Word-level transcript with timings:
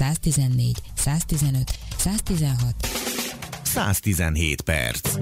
114, 0.00 0.74
115, 0.94 1.68
116, 1.96 2.74
117 3.64 4.64
perc. 4.64 5.20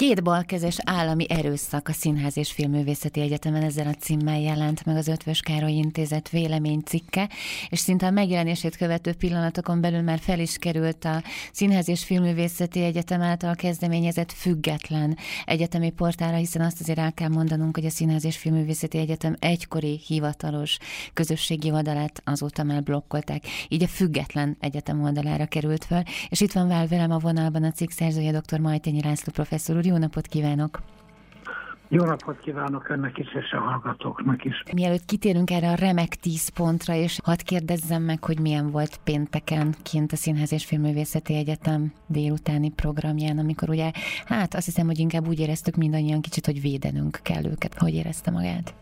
Két 0.00 0.22
balkezes 0.22 0.76
állami 0.84 1.30
erőszak 1.30 1.88
a 1.88 1.92
Színház 1.92 2.36
és 2.36 2.52
Filmművészeti 2.52 3.20
Egyetemen 3.20 3.62
ezzel 3.62 3.86
a 3.86 3.94
címmel 3.94 4.40
jelent 4.40 4.84
meg 4.84 4.96
az 4.96 5.08
Ötvös 5.08 5.40
Károly 5.40 5.72
Intézet 5.72 6.28
véleménycikke, 6.28 7.28
és 7.68 7.78
szinte 7.78 8.06
a 8.06 8.10
megjelenését 8.10 8.76
követő 8.76 9.12
pillanatokon 9.12 9.80
belül 9.80 10.00
már 10.00 10.18
fel 10.18 10.38
is 10.38 10.56
került 10.56 11.04
a 11.04 11.22
Színház 11.52 11.88
és 11.88 12.04
Filmművészeti 12.04 12.82
Egyetem 12.82 13.22
által 13.22 13.54
kezdeményezett 13.54 14.32
független 14.32 15.16
egyetemi 15.44 15.90
portára, 15.90 16.36
hiszen 16.36 16.62
azt 16.62 16.80
azért 16.80 16.98
el 16.98 17.12
kell 17.12 17.28
mondanunk, 17.28 17.76
hogy 17.76 17.86
a 17.86 17.90
Színház 17.90 18.24
és 18.24 18.36
Filmművészeti 18.36 18.98
Egyetem 18.98 19.36
egykori 19.38 20.00
hivatalos 20.06 20.78
közösségi 21.12 21.70
oldalát 21.70 22.22
azóta 22.24 22.62
már 22.62 22.82
blokkolták, 22.82 23.42
így 23.68 23.82
a 23.82 23.88
független 23.88 24.56
egyetem 24.60 25.02
oldalára 25.02 25.46
került 25.46 25.84
föl, 25.84 26.02
és 26.28 26.40
itt 26.40 26.52
van 26.52 26.68
vál 26.68 26.86
velem 26.86 27.10
a 27.10 27.18
vonalban 27.18 27.64
a 27.64 27.72
cikk 27.72 27.90
szerzője 27.90 28.40
dr. 28.40 28.58
Majtényi 28.58 29.02
László 29.02 29.32
professzor 29.32 29.76
úr, 29.76 29.88
jó 29.90 29.96
napot 29.96 30.26
kívánok! 30.26 30.78
Jó 31.88 32.04
napot 32.04 32.38
kívánok 32.38 32.88
önnek 32.88 33.18
is, 33.18 33.34
és 33.34 33.52
a 33.52 33.58
hallgatóknak 33.58 34.44
is. 34.44 34.62
Mielőtt 34.74 35.04
kitérünk 35.04 35.50
erre 35.50 35.68
a 35.70 35.74
remek 35.74 36.08
10 36.08 36.48
pontra, 36.48 36.94
és 36.94 37.20
hadd 37.24 37.44
kérdezzem 37.44 38.02
meg, 38.02 38.24
hogy 38.24 38.40
milyen 38.40 38.70
volt 38.70 39.00
pénteken 39.04 39.74
kint 39.82 40.12
a 40.12 40.16
Színház 40.16 40.52
és 40.52 40.64
Filmművészeti 40.64 41.34
Egyetem 41.34 41.92
délutáni 42.06 42.70
programján, 42.70 43.38
amikor 43.38 43.68
ugye, 43.68 43.90
hát 44.26 44.54
azt 44.54 44.64
hiszem, 44.64 44.86
hogy 44.86 44.98
inkább 44.98 45.26
úgy 45.26 45.40
éreztük 45.40 45.76
mindannyian 45.76 46.20
kicsit, 46.20 46.46
hogy 46.46 46.60
védenünk 46.60 47.18
kell 47.22 47.44
őket. 47.44 47.78
Hogy 47.78 47.94
érezte 47.94 48.30
magát? 48.30 48.74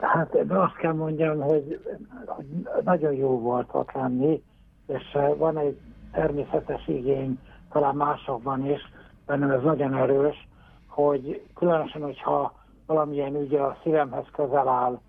Hát 0.00 0.34
azt 0.48 0.76
kell 0.76 0.92
mondjam, 0.92 1.40
hogy, 1.40 1.80
hogy 2.26 2.46
nagyon 2.84 3.12
jó 3.12 3.38
volt 3.40 3.68
ott 3.72 3.92
lenni, 3.92 4.42
és 4.86 5.16
van 5.36 5.58
egy 5.58 5.78
természetes 6.12 6.88
igény, 6.88 7.38
talán 7.72 7.94
másokban 7.94 8.70
is, 8.70 8.80
bennem 9.28 9.50
ez 9.50 9.62
nagyon 9.62 9.94
erős, 9.94 10.48
hogy 10.86 11.46
különösen, 11.54 12.02
hogyha 12.02 12.52
valamilyen 12.86 13.34
ügy 13.34 13.54
a 13.54 13.76
szívemhez 13.82 14.26
közel 14.32 14.68
áll, 14.68 15.00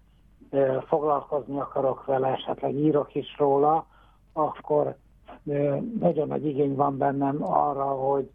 foglalkozni 0.87 1.59
akarok 1.59 2.05
vele, 2.05 2.27
esetleg 2.27 2.73
írok 2.73 3.15
is 3.15 3.37
róla, 3.37 3.85
akkor 4.33 4.95
nagyon 5.99 6.27
nagy 6.27 6.45
igény 6.45 6.75
van 6.75 6.97
bennem 6.97 7.43
arra, 7.43 7.85
hogy, 7.85 8.31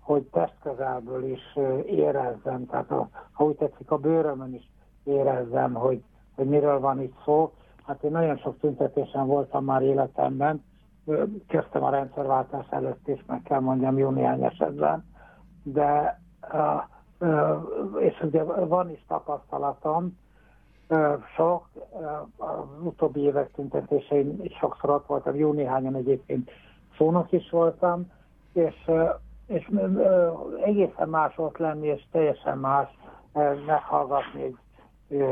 hogy 0.00 0.22
testközelből 0.22 1.24
is 1.24 1.56
érezzem, 1.86 2.66
tehát 2.66 2.90
a, 2.90 3.08
ha 3.32 3.44
úgy 3.44 3.56
tetszik, 3.56 3.90
a 3.90 3.98
bőrömön 3.98 4.54
is 4.54 4.70
érezzem, 5.04 5.74
hogy, 5.74 6.02
hogy 6.34 6.46
miről 6.46 6.80
van 6.80 7.02
itt 7.02 7.16
szó. 7.24 7.52
Hát 7.86 8.02
én 8.02 8.10
nagyon 8.10 8.36
sok 8.36 8.58
tüntetésen 8.58 9.26
voltam 9.26 9.64
már 9.64 9.82
életemben, 9.82 10.64
kezdtem 11.48 11.84
a 11.84 11.90
rendszerváltás 11.90 12.66
előtt 12.70 13.08
is, 13.08 13.24
meg 13.26 13.42
kell 13.42 13.60
mondjam, 13.60 13.98
jó 13.98 14.10
néhány 14.10 14.42
esetben, 14.42 15.04
de 15.72 16.20
és 17.98 18.20
ugye 18.22 18.42
van 18.44 18.90
is 18.90 19.04
tapasztalatom, 19.08 20.18
sok, 21.36 21.68
az 22.36 22.82
utóbbi 22.82 23.20
évek 23.20 23.52
tüntetésein 23.52 24.42
sokszor 24.60 24.90
ott 24.90 25.06
voltam, 25.06 25.34
jó 25.34 25.52
néhányan 25.52 25.94
egyébként 25.94 26.50
szónok 26.96 27.32
is 27.32 27.50
voltam, 27.50 28.12
és, 28.52 28.90
és 29.46 29.70
egészen 30.64 31.08
más 31.08 31.38
ott 31.38 31.56
lenni, 31.56 31.86
és 31.86 32.02
teljesen 32.10 32.58
más 32.58 32.88
meghallgatni 33.66 34.42
egy 34.42 34.56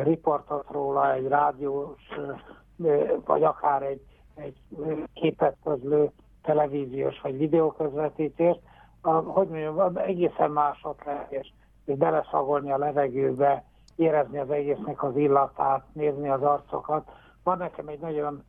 riportot 0.02 0.70
róla, 0.70 1.12
egy 1.12 1.26
rádiós, 1.26 2.00
vagy 3.24 3.42
akár 3.42 3.82
egy, 3.82 4.02
egy 4.34 4.56
képet 5.14 5.56
közlő 5.64 6.10
televíziós 6.42 7.20
vagy 7.20 7.38
videóközvetítést, 7.38 8.60
a, 9.06 9.10
hogy 9.10 9.48
mondjam, 9.48 9.96
egészen 9.96 10.50
másot 10.50 11.04
lehet, 11.04 11.32
és, 11.32 11.53
beleszagolni 11.84 12.72
a 12.72 12.78
levegőbe, 12.78 13.64
érezni 13.97 14.38
az 14.38 14.50
egésznek 14.50 15.03
az 15.03 15.16
illatát, 15.16 15.84
nézni 15.92 16.28
az 16.28 16.42
arcokat. 16.42 17.10
Van 17.42 17.58
nekem 17.58 17.88
egy 17.88 18.00
nagyon 18.00 18.42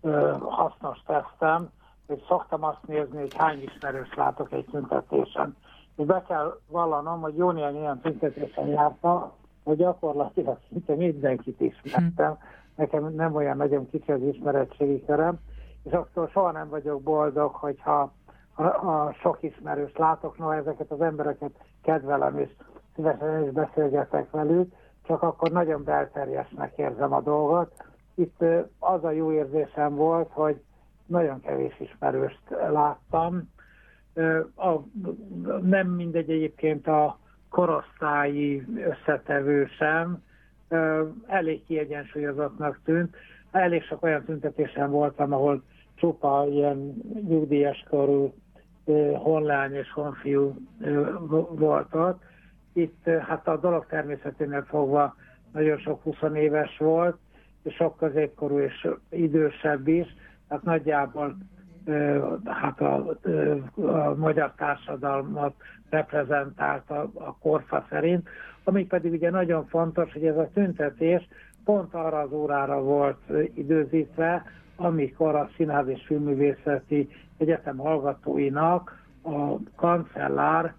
ö, 0.00 0.34
hasznos 0.40 1.02
tesztem, 1.06 1.70
hogy 2.06 2.24
szoktam 2.28 2.64
azt 2.64 2.86
nézni, 2.86 3.20
hogy 3.20 3.34
hány 3.36 3.62
ismerős 3.62 4.14
látok 4.14 4.52
egy 4.52 4.66
tüntetésen. 4.70 5.56
És 5.96 6.04
be 6.04 6.22
kell 6.28 6.58
vallanom, 6.68 7.20
hogy 7.20 7.36
jó 7.36 7.50
néhány 7.50 7.76
ilyen 7.76 8.00
tüntetésen 8.00 8.66
jártam, 8.66 9.32
hogy 9.64 9.76
gyakorlatilag 9.76 10.58
szinte 10.68 10.94
mindenkit 10.94 11.60
ismertem. 11.60 12.38
Nekem 12.76 13.14
nem 13.14 13.34
olyan 13.34 13.56
nagyon 13.56 13.90
kicsi 13.90 14.12
az 14.12 14.22
ismeretségi 14.22 15.04
körem, 15.04 15.38
és 15.82 15.92
akkor 15.92 16.28
soha 16.28 16.50
nem 16.50 16.68
vagyok 16.68 17.02
boldog, 17.02 17.54
hogyha 17.54 18.12
a, 18.54 19.12
sok 19.12 19.38
ismerős 19.40 19.92
látok, 19.96 20.38
no 20.38 20.50
ezeket 20.50 20.90
az 20.90 21.00
embereket 21.00 21.50
kedvelem, 21.82 22.38
és 22.38 22.50
szívesen 22.94 23.44
is 23.44 23.50
beszélgetek 23.50 24.30
velük, 24.30 24.72
csak 25.06 25.22
akkor 25.22 25.50
nagyon 25.50 25.84
belterjesnek 25.84 26.72
érzem 26.76 27.12
a 27.12 27.20
dolgot. 27.20 27.72
Itt 28.14 28.44
az 28.78 29.04
a 29.04 29.10
jó 29.10 29.32
érzésem 29.32 29.94
volt, 29.94 30.28
hogy 30.32 30.62
nagyon 31.06 31.40
kevés 31.40 31.80
ismerőst 31.80 32.40
láttam. 32.72 33.52
A, 34.56 34.70
nem 35.62 35.88
mindegy 35.88 36.30
egyébként 36.30 36.86
a 36.86 37.18
korosztályi 37.50 38.66
összetevő 38.76 39.66
sem, 39.66 40.22
elég 41.26 41.64
kiegyensúlyozottnak 41.64 42.80
tűnt. 42.84 43.16
Elég 43.50 43.82
sok 43.82 44.02
olyan 44.02 44.24
tüntetésen 44.24 44.90
voltam, 44.90 45.32
ahol 45.32 45.62
csupa 45.94 46.46
ilyen 46.48 46.94
nyugdíjas 47.28 47.84
korú 47.90 48.34
honlány 49.14 49.74
és 49.74 49.92
honfiú 49.92 50.54
volt 51.50 51.94
ott. 51.94 52.22
Itt 52.72 53.04
hát 53.04 53.48
a 53.48 53.56
dolog 53.56 53.86
természeténél 53.86 54.62
fogva 54.62 55.14
nagyon 55.52 55.78
sok 55.78 56.02
20 56.02 56.16
éves 56.34 56.78
volt, 56.78 57.16
és 57.62 57.74
sok 57.74 57.96
középkorú 57.96 58.58
és 58.58 58.88
idősebb 59.10 59.88
is, 59.88 60.06
tehát 60.48 60.64
nagyjából 60.64 61.36
hát 62.44 62.80
a, 62.80 63.16
a 63.76 64.14
magyar 64.14 64.52
társadalmat 64.56 65.54
reprezentálta 65.90 67.10
a 67.14 67.36
korfa 67.38 67.86
szerint, 67.90 68.28
ami 68.64 68.86
pedig 68.86 69.12
ugye 69.12 69.30
nagyon 69.30 69.66
fontos, 69.66 70.12
hogy 70.12 70.26
ez 70.26 70.36
a 70.36 70.50
tüntetés 70.54 71.28
pont 71.64 71.94
arra 71.94 72.18
az 72.20 72.32
órára 72.32 72.82
volt 72.82 73.18
időzítve, 73.54 74.44
amikor 74.76 75.34
a 75.34 75.50
Színház 75.56 75.88
és 75.88 76.02
Filmművészeti 76.06 77.08
Egyetem 77.36 77.76
hallgatóinak 77.76 79.02
a 79.22 79.56
kancellár 79.76 80.74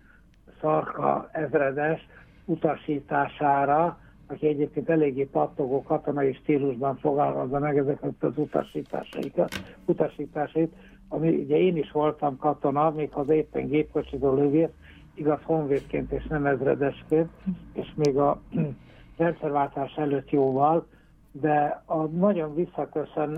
Szarka 0.62 1.30
ezredes 1.32 2.08
utasítására, 2.46 3.98
aki 4.28 4.48
egyébként 4.48 4.90
eléggé 4.90 5.24
pattogó 5.24 5.84
katonai 5.84 6.34
stílusban 6.34 6.98
fogalmazza 6.98 7.60
meg 7.60 7.78
ezeket 7.78 8.14
az 8.20 8.38
utasításaikat, 8.38 9.52
utasításait, 9.86 10.74
ami 11.10 11.30
ugye 11.30 11.58
én 11.58 11.78
is 11.78 11.92
voltam 11.92 12.38
katona, 12.38 12.90
még 12.90 13.10
az 13.14 13.30
éppen 13.30 13.68
gépkocsidó 13.68 14.34
lövész, 14.34 14.70
igaz 15.14 15.40
honvédként 15.44 16.12
és 16.12 16.28
nem 16.28 16.46
ezredesként, 16.46 17.30
és 17.74 17.92
még 17.96 18.18
a 18.18 18.42
rendszerváltás 19.18 19.96
előtt 19.96 20.30
jóval, 20.30 20.88
de 21.32 21.84
a, 21.86 21.98
nagyon 21.98 22.56
visszaköszön 22.56 23.30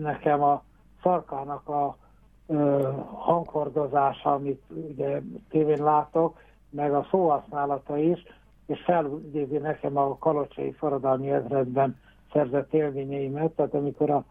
nekem 0.00 0.42
a 0.42 0.62
Szarkának 1.02 1.68
a 1.68 1.96
hanghordozása, 3.12 4.32
amit 4.32 4.62
ugye 4.68 5.20
tévén 5.50 5.82
látok, 5.82 6.40
meg 6.70 6.94
a 6.94 7.06
szóhasználata 7.10 7.96
is, 7.98 8.22
és 8.66 8.80
felidézi 8.80 9.56
nekem 9.56 9.96
a 9.96 10.18
kalocsai 10.18 10.72
forradalmi 10.72 11.30
ezredben 11.30 11.96
szerzett 12.32 12.74
élményeimet, 12.74 13.50
tehát 13.50 13.74
amikor 13.74 14.10
a, 14.10 14.24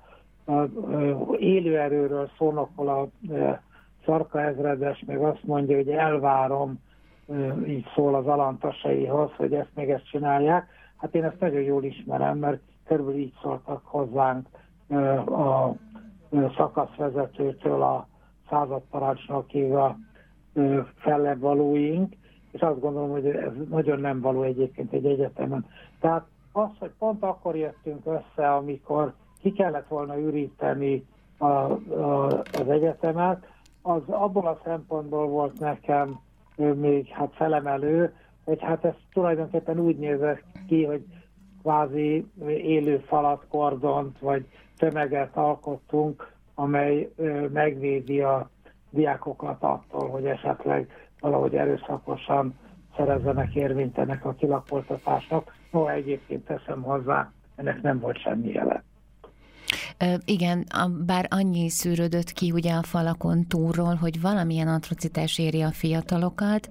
a, 0.46 0.52
a 0.52 1.36
élőerőről 1.38 2.30
szónokol 2.38 2.88
a, 2.88 3.00
a 3.34 3.62
Szarka 4.06 4.42
ezredes, 4.42 5.04
meg 5.08 5.24
azt 5.24 5.44
mondja, 5.44 5.76
hogy 5.76 5.90
elvárom, 5.90 6.80
így 7.68 7.86
szól 7.96 8.16
az 8.16 8.28
alantasaihoz, 8.28 9.32
hogy 9.36 9.54
ezt 9.54 9.72
még 9.76 9.90
ezt 9.90 10.10
csinálják. 10.10 10.68
Hát 10.98 11.16
én 11.16 11.24
ezt 11.24 11.40
nagyon 11.40 11.62
jól 11.62 11.84
ismerem, 11.84 12.38
mert 12.38 12.62
körülbelül 12.86 13.20
így 13.20 13.34
szóltak 13.42 13.82
hozzánk 13.86 14.48
a 15.26 15.76
szakaszvezetőtől 16.58 17.82
a 17.82 18.08
századparancsnokig 18.50 19.74
a 19.74 19.98
fellevalóink, 20.96 22.14
és 22.52 22.62
azt 22.62 22.80
gondolom, 22.80 23.10
hogy 23.10 23.26
ez 23.26 23.52
nagyon 23.70 24.00
nem 24.00 24.22
való 24.22 24.42
egyébként 24.42 24.94
egy 24.94 25.06
egyetemen. 25.06 25.66
Tehát 26.00 26.26
az, 26.52 26.70
hogy 26.80 26.92
pont 27.00 27.24
akkor 27.24 27.56
jöttünk 27.56 28.06
össze, 28.06 28.54
amikor 28.54 29.14
ki 29.42 29.52
kellett 29.52 29.88
volna 29.88 30.20
üríteni 30.20 31.06
a, 31.38 31.46
a, 31.46 32.26
az 32.54 32.70
egyetemet, 32.70 33.48
az 33.82 34.02
abból 34.08 34.48
a 34.48 34.60
szempontból 34.64 35.28
volt 35.28 35.60
nekem 35.60 36.20
még 36.56 37.08
hát 37.08 37.34
felemelő, 37.36 38.14
hogy 38.44 38.62
hát 38.62 38.86
ez 38.86 38.94
tulajdonképpen 39.14 39.80
úgy 39.80 39.98
nézett 39.98 40.44
ki, 40.68 40.86
hogy 40.86 41.06
kvázi 41.62 42.26
élő 42.48 42.98
falat, 42.98 43.46
kordont, 43.50 44.20
vagy 44.20 44.46
tömeget 44.78 45.38
alkottunk, 45.38 46.32
amely 46.56 47.10
megvédi 47.54 48.22
a 48.22 48.50
diákokat 48.90 49.64
attól, 49.64 50.10
hogy 50.10 50.26
esetleg 50.26 51.10
valahogy 51.20 51.56
erőszakosan 51.56 52.60
szerezzenek 52.96 53.56
érvényt 53.56 53.98
ennek 53.98 54.26
a 54.26 54.34
kilakoltatásnak. 54.34 55.56
No, 55.72 55.88
egyébként 55.88 56.46
teszem 56.46 56.82
hozzá, 56.82 57.32
ennek 57.56 57.82
nem 57.82 58.00
volt 58.00 58.20
semmi 58.20 58.52
jele. 58.52 58.84
Igen, 60.26 60.66
bár 61.06 61.28
annyi 61.30 61.70
szűrődött 61.70 62.32
ki 62.32 62.52
ugye 62.52 62.74
a 62.74 62.84
falakon 62.84 63.48
túlról, 63.48 63.96
hogy 63.96 64.22
valamilyen 64.22 64.68
atrocitás 64.68 65.40
éri 65.40 65.62
a 65.62 65.72
fiatalokat, 65.72 66.68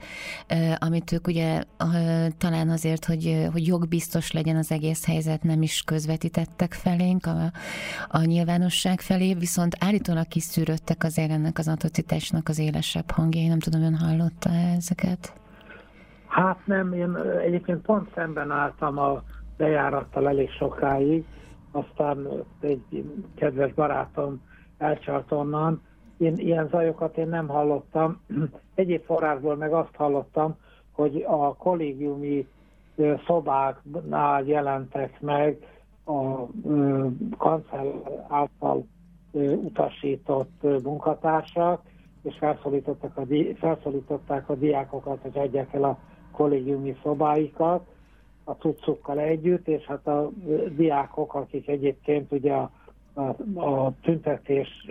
amit 0.78 1.12
ők 1.12 1.26
ugye 1.26 1.62
talán 2.38 2.69
azért, 2.69 3.04
hogy, 3.04 3.48
hogy 3.52 3.66
jogbiztos 3.66 4.32
legyen 4.32 4.56
az 4.56 4.72
egész 4.72 5.06
helyzet, 5.06 5.42
nem 5.42 5.62
is 5.62 5.82
közvetítettek 5.82 6.72
felénk 6.72 7.26
a, 7.26 7.50
a 8.08 8.24
nyilvánosság 8.24 9.00
felé, 9.00 9.34
viszont 9.34 9.76
állítólag 9.80 10.28
kiszűrődtek 10.28 11.04
azért 11.04 11.30
ennek 11.30 11.58
az 11.58 11.69
atrocitásnak 11.69 12.48
az 12.48 12.58
élesebb 12.58 13.10
hangjai. 13.10 13.46
Nem 13.46 13.58
tudom, 13.58 13.82
ön 13.82 13.96
hallotta 13.96 14.50
-e 14.50 14.74
ezeket? 14.76 15.32
Hát 16.26 16.58
nem, 16.64 16.92
én 16.92 17.16
egyébként 17.44 17.82
pont 17.82 18.08
szemben 18.14 18.50
álltam 18.50 18.98
a 18.98 19.22
bejárattal 19.56 20.28
elég 20.28 20.50
sokáig, 20.50 21.24
aztán 21.72 22.28
egy 22.60 23.04
kedves 23.34 23.72
barátom 23.72 24.40
elcsalt 24.78 25.32
onnan. 25.32 25.82
Én 26.19 26.34
ilyen 26.36 26.69
zajokat 26.69 27.16
én 27.16 27.28
nem 27.28 27.48
hallottam. 27.48 28.20
Egyéb 28.74 29.04
forrásból 29.04 29.56
meg 29.56 29.72
azt 29.72 29.94
hallottam, 29.96 30.56
hogy 30.92 31.24
a 31.26 31.54
kollégiumi 31.54 32.46
szobáknál 33.26 34.44
jelentek 34.44 35.20
meg 35.20 35.66
a 36.04 36.46
kancell 37.38 38.02
által 38.28 38.86
utasított 39.62 40.62
munkatársak, 40.82 41.82
és 42.22 42.36
felszólították 42.38 43.16
a, 43.16 43.26
felszólították 43.56 44.48
a 44.48 44.54
diákokat, 44.54 45.22
hogy 45.22 45.38
adják 45.38 45.74
el 45.74 45.84
a 45.84 45.98
kollégiumi 46.32 46.96
szobáikat, 47.02 47.86
a 48.44 48.52
cuccokkal 48.52 49.18
együtt, 49.18 49.68
és 49.68 49.84
hát 49.84 50.06
a 50.06 50.30
diákok, 50.76 51.34
akik 51.34 51.68
egyébként 51.68 52.32
ugye 52.32 52.52
a, 52.52 52.70
a, 53.14 53.60
a 53.60 53.92
tüntetés 54.02 54.86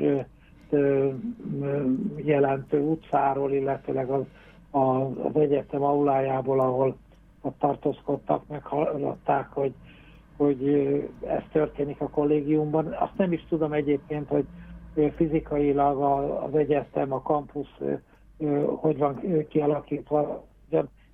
jelentő 2.15 2.80
utcáról, 2.80 3.51
illetőleg 3.51 4.09
az, 4.09 4.24
az 4.71 5.36
egyetem 5.36 5.83
aulájából, 5.83 6.59
ahol 6.59 6.98
ott 7.42 7.59
tartózkodtak, 7.59 8.48
meghallották, 8.48 9.48
hogy, 9.48 9.74
hogy 10.38 10.68
ez 11.27 11.44
történik 11.51 12.01
a 12.01 12.09
kollégiumban. 12.09 12.86
Azt 12.86 13.18
nem 13.18 13.31
is 13.31 13.45
tudom 13.50 13.74
egyébként, 13.74 14.27
hogy 14.27 14.45
fizikailag 15.15 16.01
az 16.44 16.56
egyetem, 16.56 17.13
a 17.13 17.21
kampusz 17.21 17.77
hogy 18.75 18.97
van 18.97 19.21
kialakítva, 19.50 20.44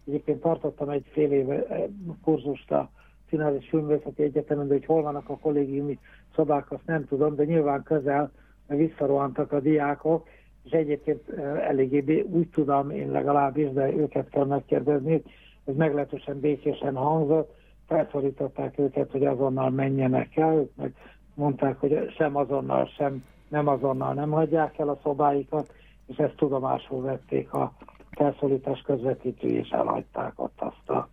Egyébként 0.08 0.42
tartottam 0.42 0.90
egy 0.90 1.06
fél 1.12 1.32
éve 1.32 1.66
eh, 1.66 1.84
kurzust 2.24 2.72
a 2.72 2.90
Színház 3.30 3.54
Filmvészeti 3.70 4.24
Egyetemen, 4.24 4.68
de 4.68 4.74
hogy 4.74 4.86
hol 4.86 5.02
vannak 5.02 5.30
a 5.30 5.38
kollégiumi 5.38 6.00
szobák, 6.36 6.72
azt 6.72 6.86
nem 6.86 7.06
tudom, 7.06 7.36
de 7.36 7.44
nyilván 7.44 7.84
közel, 7.84 8.32
visszarohantak 8.68 9.52
a 9.52 9.60
diákok, 9.60 10.28
és 10.64 10.72
egyébként 10.72 11.30
eh, 11.30 11.68
eléggé 11.68 12.22
úgy 12.22 12.50
tudom 12.50 12.90
én 12.90 13.12
legalábbis, 13.12 13.72
de 13.72 13.94
őket 13.94 14.30
kell 14.30 14.46
megkérdezni, 14.46 15.24
ez 15.66 15.76
meglehetősen 15.76 16.40
békésen 16.40 16.96
hangzott, 16.96 17.56
felszólították 17.88 18.80
őket, 18.80 19.12
hogy 19.12 19.26
azonnal 19.26 19.70
menjenek 19.70 20.38
el, 20.38 20.54
ők 20.54 20.76
meg 20.76 20.94
mondták, 21.34 21.80
hogy 21.80 22.14
sem 22.18 22.36
azonnal, 22.36 22.86
sem 22.86 23.24
nem 23.48 23.68
azonnal 23.68 24.14
nem 24.14 24.30
hagyják 24.30 24.80
el 24.80 24.90
a 24.90 25.00
szobáikat, 25.04 25.74
és 26.08 26.18
ezt 26.18 26.36
tudomásul 26.36 27.02
vették 27.02 27.54
a 27.54 27.74
felszólítás 28.18 28.82
közvetítő, 28.82 29.48
és 29.48 29.70
elhagyták 29.70 30.34
ott 30.36 30.60
azt 30.62 30.90
a 30.90 31.10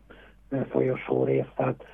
folyosó 0.70 1.24
részt. 1.24 1.50
Tehát 1.56 1.84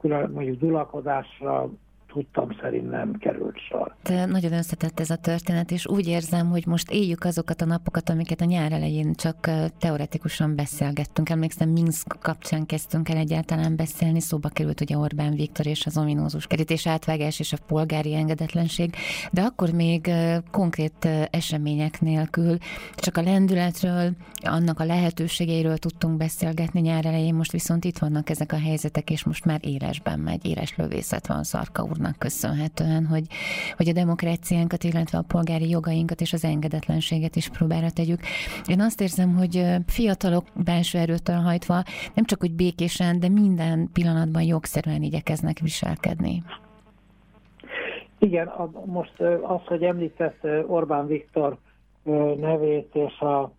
külön, 0.00 0.30
mondjuk 0.30 0.58
dulakodásra 0.58 1.68
tudtam 2.16 2.56
szerint 2.60 2.90
nem 2.90 3.12
került 3.18 3.58
sor. 3.68 3.94
Nagyon 4.26 4.52
összetett 4.52 5.00
ez 5.00 5.10
a 5.10 5.16
történet, 5.16 5.70
és 5.70 5.86
úgy 5.86 6.06
érzem, 6.06 6.50
hogy 6.50 6.66
most 6.66 6.90
éljük 6.90 7.24
azokat 7.24 7.60
a 7.60 7.64
napokat, 7.64 8.08
amiket 8.08 8.40
a 8.40 8.44
nyár 8.44 8.72
elején 8.72 9.14
csak 9.14 9.50
teoretikusan 9.78 10.54
beszélgettünk. 10.54 11.30
Emlékszem, 11.30 11.68
Minsk 11.68 12.16
kapcsán 12.20 12.66
kezdtünk 12.66 13.08
el 13.08 13.16
egyáltalán 13.16 13.76
beszélni, 13.76 14.20
szóba 14.20 14.48
került 14.48 14.80
ugye 14.80 14.98
Orbán 14.98 15.34
Viktor 15.34 15.66
és 15.66 15.86
az 15.86 15.98
ominózus 15.98 16.46
kerítés 16.46 16.86
átvágás 16.86 17.40
és 17.40 17.52
a 17.52 17.58
polgári 17.66 18.14
engedetlenség, 18.14 18.94
de 19.32 19.42
akkor 19.42 19.70
még 19.70 20.10
konkrét 20.50 21.08
események 21.30 22.00
nélkül 22.00 22.56
csak 22.94 23.16
a 23.16 23.22
lendületről, 23.22 24.10
annak 24.42 24.80
a 24.80 24.84
lehetőségeiről 24.84 25.76
tudtunk 25.76 26.16
beszélgetni 26.16 26.80
nyár 26.80 27.06
elején, 27.06 27.34
most 27.34 27.52
viszont 27.52 27.84
itt 27.84 27.98
vannak 27.98 28.30
ezek 28.30 28.52
a 28.52 28.58
helyzetek, 28.58 29.10
és 29.10 29.24
most 29.24 29.44
már 29.44 29.60
élesben 29.62 30.18
megy, 30.18 30.46
éles 30.46 30.76
lövészet 30.76 31.26
van 31.26 31.44
Szarka 31.44 31.82
úrnak 31.82 32.04
annak 32.06 32.18
köszönhetően, 32.18 33.06
hogy, 33.06 33.26
hogy 33.76 33.88
a 33.88 33.92
demokráciánkat, 33.92 34.84
illetve 34.84 35.18
a 35.18 35.24
polgári 35.28 35.68
jogainkat 35.68 36.20
és 36.20 36.32
az 36.32 36.44
engedetlenséget 36.44 37.36
is 37.36 37.48
próbára 37.48 37.90
tegyük. 37.90 38.20
Én 38.66 38.80
azt 38.80 39.00
érzem, 39.00 39.34
hogy 39.34 39.64
fiatalok 39.86 40.44
belső 40.64 40.98
erőtől 40.98 41.36
hajtva 41.36 41.82
nem 42.14 42.24
csak, 42.24 42.40
hogy 42.40 42.52
békésen, 42.52 43.20
de 43.20 43.28
minden 43.28 43.88
pillanatban 43.92 44.42
jogszerűen 44.42 45.02
igyekeznek 45.02 45.58
viselkedni. 45.58 46.42
Igen, 48.18 48.46
a, 48.46 48.70
most 48.84 49.20
az, 49.42 49.60
hogy 49.64 49.82
említett 49.82 50.46
Orbán 50.66 51.06
Viktor 51.06 51.58
nevét 52.36 52.94
és 52.94 53.18
a, 53.18 53.52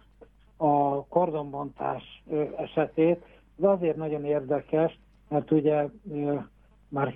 a 0.57 1.05
kordonbontás 1.05 2.23
esetét, 2.57 3.23
az 3.57 3.63
azért 3.63 3.95
nagyon 3.95 4.25
érdekes, 4.25 4.99
mert 5.29 5.51
ugye 5.51 5.85
már 6.89 7.13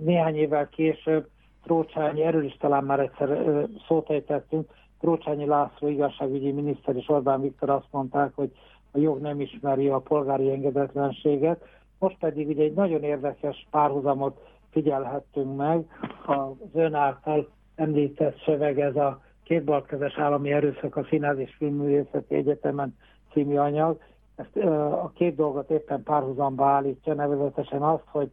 néhány 0.00 0.36
évvel 0.36 0.68
később 0.68 1.28
Trócsányi, 1.62 2.22
erről 2.22 2.44
is 2.44 2.56
talán 2.56 2.84
már 2.84 3.00
egyszer 3.00 3.66
szót 3.86 4.10
ejtettünk, 4.10 4.70
Trócsányi 5.00 5.46
László 5.46 5.88
igazságügyi 5.88 6.52
miniszter 6.52 6.96
és 6.96 7.08
Orbán 7.08 7.40
Viktor 7.40 7.70
azt 7.70 7.88
mondták, 7.90 8.32
hogy 8.34 8.50
a 8.92 8.98
jog 8.98 9.20
nem 9.20 9.40
ismeri 9.40 9.88
a 9.88 9.98
polgári 9.98 10.50
engedetlenséget. 10.50 11.64
Most 11.98 12.18
pedig 12.18 12.48
ugye 12.48 12.62
egy 12.62 12.74
nagyon 12.74 13.02
érdekes 13.02 13.66
párhuzamot 13.70 14.40
figyelhettünk 14.70 15.56
meg. 15.56 15.86
Az 16.26 16.68
ön 16.72 16.94
által 16.94 17.48
említett 17.74 18.42
szöveg, 18.44 18.80
ez 18.80 18.96
a 18.96 19.20
kétbalkezes 19.42 20.18
állami 20.18 20.52
erőszak 20.52 20.96
a 20.96 21.04
Színház 21.04 21.38
és 21.38 21.54
Filmművészeti 21.54 22.34
Egyetemen 22.34 22.96
című 23.32 23.56
anyag. 23.56 24.00
Ezt 24.36 24.56
a 24.92 25.12
két 25.14 25.34
dolgot 25.34 25.70
éppen 25.70 26.02
párhuzamba 26.02 26.66
állítja, 26.66 27.14
nevezetesen 27.14 27.82
azt, 27.82 28.04
hogy 28.06 28.30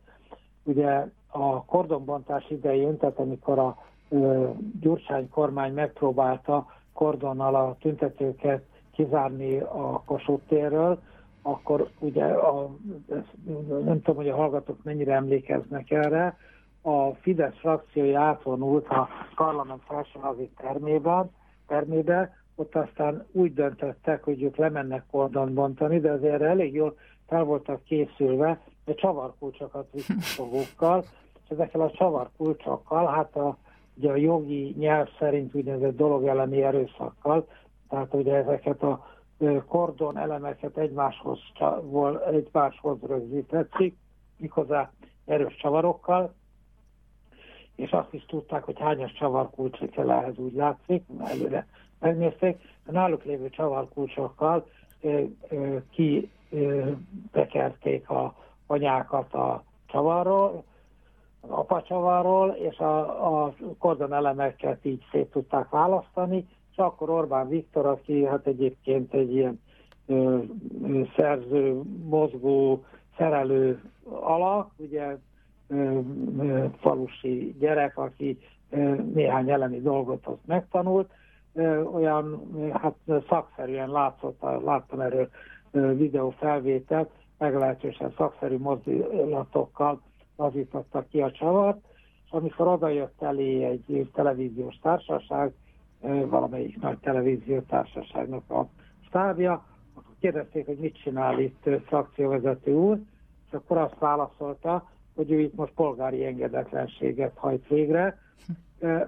Ugye 0.63 1.05
a 1.27 1.65
kordonbontás 1.65 2.49
idején, 2.49 2.97
tehát 2.97 3.19
amikor 3.19 3.59
a 3.59 3.77
Gyurcsány 4.79 5.29
kormány 5.29 5.73
megpróbálta 5.73 6.65
kordonnal 6.93 7.55
a 7.55 7.75
tüntetőket 7.79 8.63
kizárni 8.91 9.59
a 9.59 10.03
Kossuth 10.05 10.47
térről, 10.47 10.99
akkor 11.41 11.89
ugye, 11.99 12.25
a, 12.25 12.69
nem 13.83 14.01
tudom, 14.01 14.15
hogy 14.15 14.29
a 14.29 14.35
hallgatók 14.35 14.83
mennyire 14.83 15.13
emlékeznek 15.13 15.91
erre, 15.91 16.37
a 16.81 17.13
Fidesz 17.13 17.55
frakciója 17.55 18.19
átvonult 18.21 18.87
a 18.87 19.07
parlament 19.35 19.81
felsőházi 19.87 20.49
termében, 20.57 21.31
termébe, 21.67 22.35
ott 22.55 22.75
aztán 22.75 23.25
úgy 23.31 23.53
döntöttek, 23.53 24.23
hogy 24.23 24.43
ők 24.43 24.55
lemennek 24.55 25.03
kordon 25.11 25.53
bontani, 25.53 25.99
de 25.99 26.11
azért 26.11 26.41
elég 26.41 26.73
jól 26.73 26.97
fel 27.27 27.43
voltak 27.43 27.83
készülve, 27.83 28.61
de 28.85 28.93
csavarkulcsokat 28.93 29.87
visznek 29.91 30.17
magukkal, 30.37 31.03
és 31.43 31.49
ezekkel 31.49 31.81
a 31.81 31.91
csavarkulcsokkal, 31.91 33.07
hát 33.07 33.35
a, 33.35 33.57
ugye 33.93 34.09
a 34.11 34.15
jogi 34.15 34.75
nyelv 34.77 35.07
szerint 35.19 35.55
úgynevezett 35.55 35.95
dolog 35.95 36.25
elleni 36.25 36.63
erőszakkal, 36.63 37.47
tehát 37.89 38.13
ugye 38.13 38.35
ezeket 38.35 38.83
a 38.83 39.07
kordon 39.67 40.17
elemeket 40.17 40.77
egymáshoz, 40.77 41.39
egymáshoz 42.31 42.97
rögzítették, 43.01 43.95
méghozzá 44.37 44.91
erős 45.25 45.55
csavarokkal, 45.55 46.33
és 47.75 47.91
azt 47.91 48.13
is 48.13 48.25
tudták, 48.25 48.63
hogy 48.63 48.79
hányas 48.79 49.13
csavarkulcs 49.13 49.77
kell 49.77 50.11
ehhez 50.11 50.37
úgy 50.37 50.53
látszik, 50.53 51.03
előre 51.19 51.67
megnézték, 51.99 52.57
a 52.85 52.91
náluk 52.91 53.23
lévő 53.23 53.49
csavarkulcsokkal 53.49 54.67
ki 55.91 56.31
bekerték 57.31 58.09
a 58.09 58.35
anyákat 58.71 59.33
a 59.33 59.63
csavarról, 59.85 60.63
apacsavarról, 61.41 62.49
és 62.49 62.77
a, 62.77 63.45
a 63.45 63.53
kordon 63.79 64.13
elemeket 64.13 64.85
így 64.85 65.03
szét 65.11 65.31
tudták 65.31 65.69
választani, 65.69 66.47
és 66.71 66.77
akkor 66.77 67.09
Orbán 67.09 67.47
Viktor, 67.47 67.85
aki 67.85 68.25
hát 68.25 68.47
egyébként 68.47 69.13
egy 69.13 69.33
ilyen 69.33 69.61
ö, 70.05 70.37
ö, 70.83 71.01
szerző, 71.15 71.81
mozgó, 72.03 72.83
szerelő 73.17 73.81
alak, 74.09 74.71
ugye 74.77 75.17
falusi 76.79 77.55
gyerek, 77.59 77.97
aki 77.97 78.39
néhány 79.13 79.49
elemi 79.49 79.81
dolgot 79.81 80.27
ott 80.27 80.45
megtanult, 80.45 81.09
olyan 81.93 82.51
hát 82.73 82.95
szakszerűen 83.29 83.89
látszott, 83.89 84.41
láttam 84.41 84.99
erről 84.99 85.29
videófelvételt, 85.71 87.09
meglehetősen 87.41 88.13
szakszerű 88.17 88.57
mozdulatokkal 88.57 90.01
lazítottak 90.37 91.07
ki 91.07 91.21
a 91.21 91.31
csavart, 91.31 91.79
és 92.25 92.31
amikor 92.31 92.67
odajött 92.67 93.21
elé 93.21 93.63
egy 93.63 94.09
televíziós 94.13 94.79
társaság, 94.81 95.53
valamelyik 96.25 96.81
nagy 96.81 96.97
televíziós 96.97 97.63
társaságnak 97.67 98.49
a 98.49 98.67
stábja, 99.05 99.65
akkor 99.93 100.13
kérdezték, 100.19 100.65
hogy 100.65 100.77
mit 100.77 101.01
csinál 101.01 101.39
itt 101.39 101.69
frakcióvezető 101.85 102.73
úr, 102.73 102.99
és 103.47 103.53
akkor 103.53 103.77
azt 103.77 103.99
válaszolta, 103.99 104.89
hogy 105.15 105.31
ő 105.31 105.39
itt 105.39 105.55
most 105.55 105.73
polgári 105.73 106.25
engedetlenséget 106.25 107.37
hajt 107.37 107.67
végre. 107.67 108.19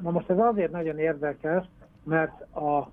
Na 0.01 0.11
most 0.11 0.29
ez 0.29 0.37
azért 0.37 0.71
nagyon 0.71 0.97
érdekes, 0.97 1.65
mert 2.03 2.55
a 2.55 2.91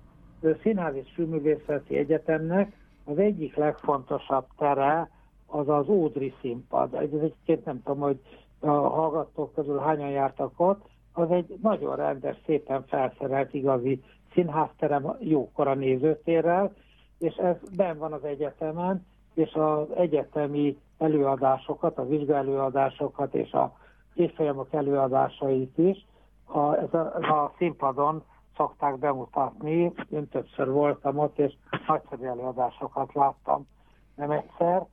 Színház 0.61 0.95
és 0.95 1.11
Filmművészeti 1.13 1.97
Egyetemnek 1.97 2.71
az 3.05 3.17
egyik 3.17 3.55
legfontosabb 3.55 4.45
tere 4.57 5.09
az 5.51 5.69
az 5.69 5.89
Ódri 5.89 6.33
színpad. 6.41 6.93
Ez 6.93 7.09
egyébként 7.11 7.65
nem 7.65 7.81
tudom, 7.83 7.99
hogy 7.99 8.19
a 8.59 8.69
hallgatók 8.69 9.53
közül 9.53 9.77
hányan 9.77 10.09
jártak 10.09 10.53
ott, 10.57 10.89
az 11.13 11.31
egy 11.31 11.57
nagyon 11.61 11.95
rendes, 11.95 12.37
szépen 12.45 12.83
felszerelt 12.87 13.53
igazi 13.53 14.03
színházterem 14.33 15.15
jókora 15.19 15.73
nézőtérrel, 15.73 16.73
és 17.17 17.35
ez 17.35 17.55
ben 17.75 17.97
van 17.97 18.13
az 18.13 18.23
egyetemen, 18.23 19.05
és 19.33 19.53
az 19.53 19.87
egyetemi 19.95 20.77
előadásokat, 20.97 21.97
a 21.97 22.07
vizsgaelőadásokat 22.07 23.33
és 23.33 23.51
a 23.51 23.73
évfolyamok 24.13 24.73
előadásait 24.73 25.77
is 25.77 26.05
a, 26.45 26.75
ez 26.75 26.93
a, 26.93 27.15
a 27.15 27.53
színpadon 27.57 28.23
szokták 28.55 28.99
bemutatni. 28.99 29.93
Én 30.09 30.27
többször 30.27 30.71
voltam 30.71 31.17
ott, 31.17 31.39
és 31.39 31.53
nagyszerű 31.87 32.25
előadásokat 32.25 33.13
láttam 33.13 33.67
nem 34.15 34.31
egyszer. 34.31 34.85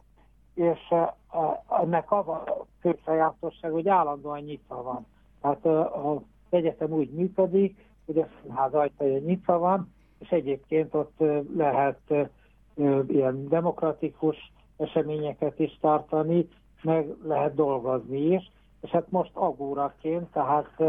És 0.58 0.94
ennek 1.80 2.12
az 2.12 2.28
a 2.28 2.44
fő 2.80 2.98
sajátosság, 3.04 3.70
hogy 3.70 3.88
állandóan 3.88 4.40
nyitva 4.40 4.82
van. 4.82 5.06
Tehát 5.40 5.64
az 5.94 6.18
egyetem 6.50 6.90
úgy 6.92 7.10
működik, 7.10 7.86
hogy 8.06 8.18
a 8.18 8.26
színház 8.42 8.74
ajtaja 8.74 9.18
nyitva 9.18 9.58
van, 9.58 9.92
és 10.18 10.28
egyébként 10.28 10.94
ott 10.94 11.22
lehet 11.56 12.00
ilyen 13.08 13.48
demokratikus 13.48 14.52
eseményeket 14.76 15.58
is 15.58 15.78
tartani, 15.80 16.48
meg 16.82 17.14
lehet 17.22 17.54
dolgozni 17.54 18.18
is, 18.18 18.50
és 18.80 18.90
hát 18.90 19.10
most 19.10 19.30
agóraként, 19.34 20.30
tehát 20.32 20.82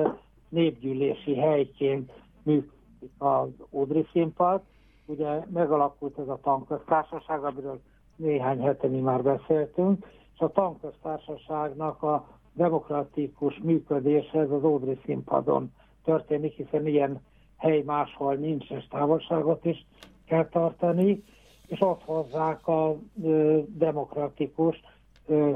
népgyűlési 0.49 1.35
helyként 1.35 2.11
működik 2.43 3.11
az 3.17 3.47
Ódri 3.71 4.07
színpad. 4.11 4.61
Ugye 5.05 5.45
megalakult 5.53 6.17
ez 6.17 6.27
a 6.27 6.39
tanköztársaság, 6.41 7.43
amiről 7.43 7.79
néhány 8.19 8.61
hete 8.61 8.87
mi 8.87 8.99
már 8.99 9.23
beszéltünk, 9.23 10.05
és 10.33 10.39
a 10.39 10.51
tanköztársaságnak 10.51 12.03
a 12.03 12.27
demokratikus 12.53 13.59
működése 13.63 14.39
ez 14.39 14.51
az 14.51 14.63
Ódri 14.63 14.99
színpadon 15.05 15.71
történik, 16.03 16.53
hiszen 16.53 16.87
ilyen 16.87 17.21
hely 17.57 17.81
máshol 17.85 18.35
nincs, 18.35 18.69
és 18.69 18.87
távolságot 18.87 19.65
is 19.65 19.85
kell 20.25 20.47
tartani, 20.47 21.23
és 21.67 21.81
ott 21.81 22.03
hozzák 22.03 22.67
a 22.67 22.95
ö, 23.23 23.59
demokratikus 23.67 24.81
ö, 25.27 25.53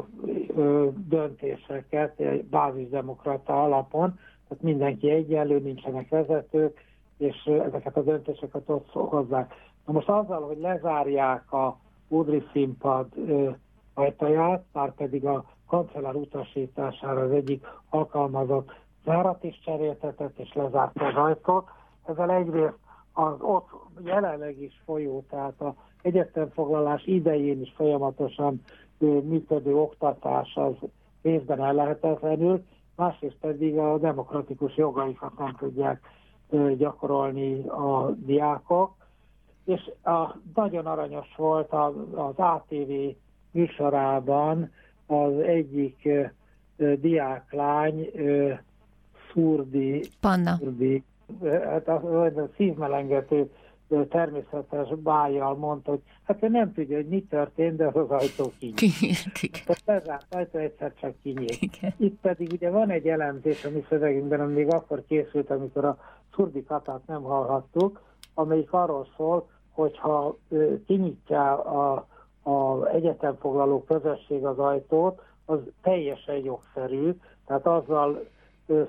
ö, 0.55 0.88
döntéseket 1.08 2.43
bázisdemokrata 2.46 3.63
alapon, 3.63 4.20
tehát 4.48 4.63
mindenki 4.63 5.10
egyenlő, 5.10 5.60
nincsenek 5.60 6.10
vezetők, 6.10 6.79
és 7.17 7.46
ezeket 7.46 7.98
a 7.98 8.01
döntéseket 8.03 8.70
ott 8.70 8.89
hozzák. 8.91 9.53
Na 9.86 9.93
most 9.93 10.10
azzal, 10.10 10.41
hogy 10.41 10.58
lezárják 10.60 11.53
a 11.53 11.77
Udri 12.13 12.43
színpad 12.51 13.08
ajtaját, 13.93 14.63
már 14.74 14.93
pedig 14.96 15.25
a 15.25 15.46
kancellár 15.67 16.15
utasítására 16.15 17.22
az 17.22 17.32
egyik 17.32 17.65
alkalmazott 17.89 18.72
zárat 19.05 19.43
is 19.43 19.60
cseréltetett, 19.65 20.38
és 20.38 20.53
lezárt 20.53 21.01
az 21.01 21.15
ajtót. 21.15 21.70
Ezzel 22.05 22.32
egyrészt 22.32 22.77
az 23.13 23.34
ott 23.39 23.70
jelenleg 24.03 24.62
is 24.62 24.82
folyó, 24.86 25.25
tehát 25.29 25.62
a 25.62 25.75
egyetemfoglalás 26.01 27.05
idején 27.05 27.62
is 27.62 27.74
folyamatosan 27.75 28.62
működő 29.00 29.75
oktatás 29.75 30.55
az 30.55 30.74
részben 31.22 31.63
ellehetetlenül, 31.63 32.63
másrészt 32.96 33.38
pedig 33.41 33.77
a 33.77 33.98
demokratikus 33.98 34.77
jogaikat 34.77 35.38
nem 35.38 35.55
tudják 35.58 36.01
gyakorolni 36.77 37.67
a 37.67 38.12
diákok. 38.12 39.02
És 39.65 39.91
a, 40.03 40.36
nagyon 40.55 40.86
aranyos 40.86 41.36
volt 41.36 41.72
az, 41.72 41.93
az 42.13 42.36
ATV 42.36 42.91
műsorában 43.51 44.72
az 45.05 45.39
egyik 45.39 46.10
diáklány, 47.00 48.12
Szurdi, 49.32 50.03
Panna. 50.20 50.55
Szurdi 50.55 51.03
hát 51.41 51.88
a, 51.88 52.24
a 52.25 52.50
szívmelengető 52.55 53.50
természetes 54.10 54.88
bájjal 55.03 55.55
mondta, 55.55 55.89
hogy 55.89 56.01
hát 56.24 56.43
ő 56.43 56.48
nem 56.48 56.74
tudja, 56.74 56.96
hogy 56.96 57.08
mi 57.08 57.24
történt, 57.24 57.75
de 57.75 57.86
az, 57.86 57.96
az 57.96 58.10
ajtó 58.10 58.51
kinyílt. 58.60 59.32
Tehát 59.65 59.84
bezárt 59.86 60.36
ajtó 60.36 60.60
egyszer 60.60 60.93
csak 61.00 61.13
kinyílt. 61.24 61.60
Itt 61.98 62.20
pedig 62.22 62.51
ugye 62.51 62.70
van 62.70 62.89
egy 62.89 63.08
elemzés 63.08 63.65
a 63.65 63.70
mi 63.70 63.86
szövegünkben, 63.89 64.39
ami 64.39 64.53
még 64.53 64.74
akkor 64.74 65.03
készült, 65.08 65.50
amikor 65.50 65.86
a 65.86 65.98
szurdi 66.36 66.63
katát 66.63 67.01
nem 67.08 67.22
hallhattuk, 67.22 68.01
amelyik 68.34 68.74
arról 68.74 69.08
szól, 69.18 69.48
hogyha 69.72 70.38
kinyitja 70.86 71.63
a, 71.63 72.08
a 72.50 72.88
egyetemfoglaló 72.88 73.84
közösség 73.84 74.46
az 74.46 74.60
ajtót, 74.60 75.22
az 75.46 75.60
teljesen 75.82 76.36
jogszerű, 76.36 77.12
tehát 77.46 77.66
azzal 77.66 78.25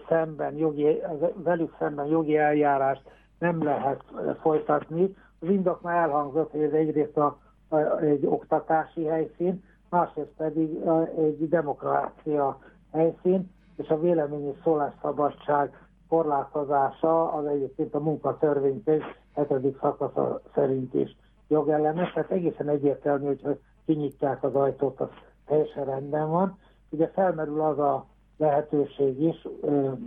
szemben 0.08 0.56
jogi, 0.56 1.02
velük 1.34 1.76
szemben 1.78 2.06
jogi 2.06 2.36
eljárást 2.36 3.02
nem 3.38 3.62
lehet 3.62 4.04
folytatni. 4.40 5.16
Az 5.40 5.48
indok 5.48 5.80
elhangzott, 5.84 6.50
hogy 6.50 6.62
ez 6.62 6.72
egyrészt 6.72 7.16
a, 7.16 7.38
a, 7.68 7.98
egy 7.98 8.26
oktatási 8.26 9.04
helyszín, 9.04 9.64
másrészt 9.90 10.32
pedig 10.36 10.86
a, 10.86 11.06
egy 11.06 11.48
demokrácia 11.48 12.58
helyszín, 12.92 13.50
és 13.76 13.88
a 13.88 14.00
véleményi 14.00 14.54
szólásszabadság 14.64 15.88
korlátozása 16.08 17.32
az 17.32 17.46
egyébként 17.46 17.94
a 17.94 18.00
munkatörvénykönyv 18.00 19.02
7. 19.34 19.76
szakasza 19.80 20.40
szerint 20.54 20.94
is 20.94 21.16
jogellenes, 21.48 22.12
tehát 22.12 22.30
egészen 22.30 22.68
egyértelmű, 22.68 23.24
hogy 23.42 23.60
kinyitják 23.86 24.42
az 24.42 24.54
ajtót, 24.54 25.00
az 25.00 25.08
teljesen 25.46 25.84
rendben 25.84 26.30
van. 26.30 26.58
Ugye 26.90 27.08
felmerül 27.08 27.60
az 27.60 27.78
a 27.78 28.06
lehetőség 28.36 29.22
is, 29.22 29.46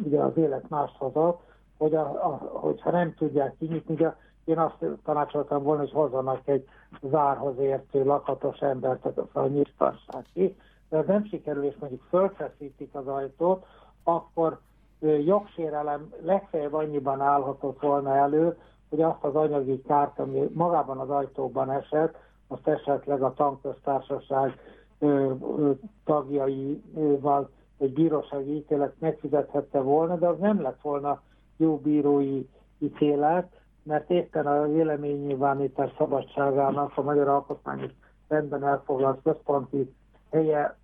ugye 0.03 0.19
az 0.19 0.37
élet 0.37 0.69
más 0.69 0.91
hozott, 0.97 1.39
hogy 1.77 1.95
a, 1.95 2.01
a, 2.01 2.37
hogyha 2.37 2.91
nem 2.91 3.13
tudják 3.13 3.55
kinyitni, 3.57 3.93
ugye 3.93 4.13
én 4.45 4.59
azt 4.59 4.85
tanácsoltam 5.03 5.63
volna, 5.63 5.81
hogy 5.81 5.91
hozzanak 5.91 6.47
egy 6.47 6.67
zárhoz 7.01 7.57
értő 7.59 8.03
lakatos 8.03 8.59
embert, 8.59 9.05
a 9.31 9.47
nyitvassák 9.47 10.25
ki, 10.33 10.57
de 10.89 11.03
nem 11.07 11.25
sikerül, 11.25 11.63
és 11.63 11.75
mondjuk 11.79 12.01
fölfeszítik 12.09 12.95
az 12.95 13.07
ajtót, 13.07 13.65
akkor 14.03 14.59
jogsérelem 15.25 16.13
legfeljebb 16.21 16.73
annyiban 16.73 17.21
állhatott 17.21 17.81
volna 17.81 18.15
elő, 18.15 18.57
hogy 18.89 19.01
azt 19.01 19.23
az 19.23 19.35
anyagi 19.35 19.81
kárt, 19.81 20.19
ami 20.19 20.49
magában 20.53 20.97
az 20.97 21.09
ajtóban 21.09 21.71
esett, 21.71 22.15
azt 22.47 22.67
esetleg 22.67 23.21
a 23.21 23.33
tanköztársaság 23.33 24.59
tagjaival 26.05 27.49
egy 27.77 27.93
bírósági 27.93 28.55
ítélet 28.55 28.93
megfizethette 28.99 29.81
volna, 29.81 30.15
de 30.15 30.27
az 30.27 30.39
nem 30.39 30.61
lett 30.61 30.81
volna 30.81 31.21
jó 31.57 31.77
bírói 31.77 32.47
ítélet, 32.79 33.47
mert 33.83 34.09
éppen 34.09 34.47
a 34.47 34.67
véleménynyilvánítás 34.67 35.91
szabadságának 35.97 36.91
a 36.97 37.01
Magyar 37.01 37.27
Alkotmányos 37.27 37.91
rendben 38.27 38.63
elfoglalt 38.63 39.21
központi 39.23 39.93
helye 40.31 40.77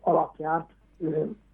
alapján 0.00 0.66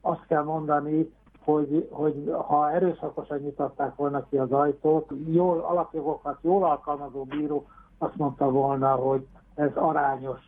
azt 0.01 0.27
kell 0.27 0.43
mondani, 0.43 1.13
hogy, 1.47 1.89
hogy 1.91 2.35
ha 2.47 2.71
erőszakosan 2.71 3.39
nyitották 3.39 3.95
volna 3.97 4.27
ki 4.29 4.37
az 4.37 4.53
ajtót, 4.53 5.11
jól, 5.27 5.61
alapjogokat 5.61 6.39
jól 6.41 6.65
alkalmazó 6.65 7.25
bíró 7.25 7.67
azt 7.99 8.17
mondta 8.17 8.51
volna, 8.51 8.95
hogy 8.95 9.27
ez 9.55 9.71
arányos 9.75 10.41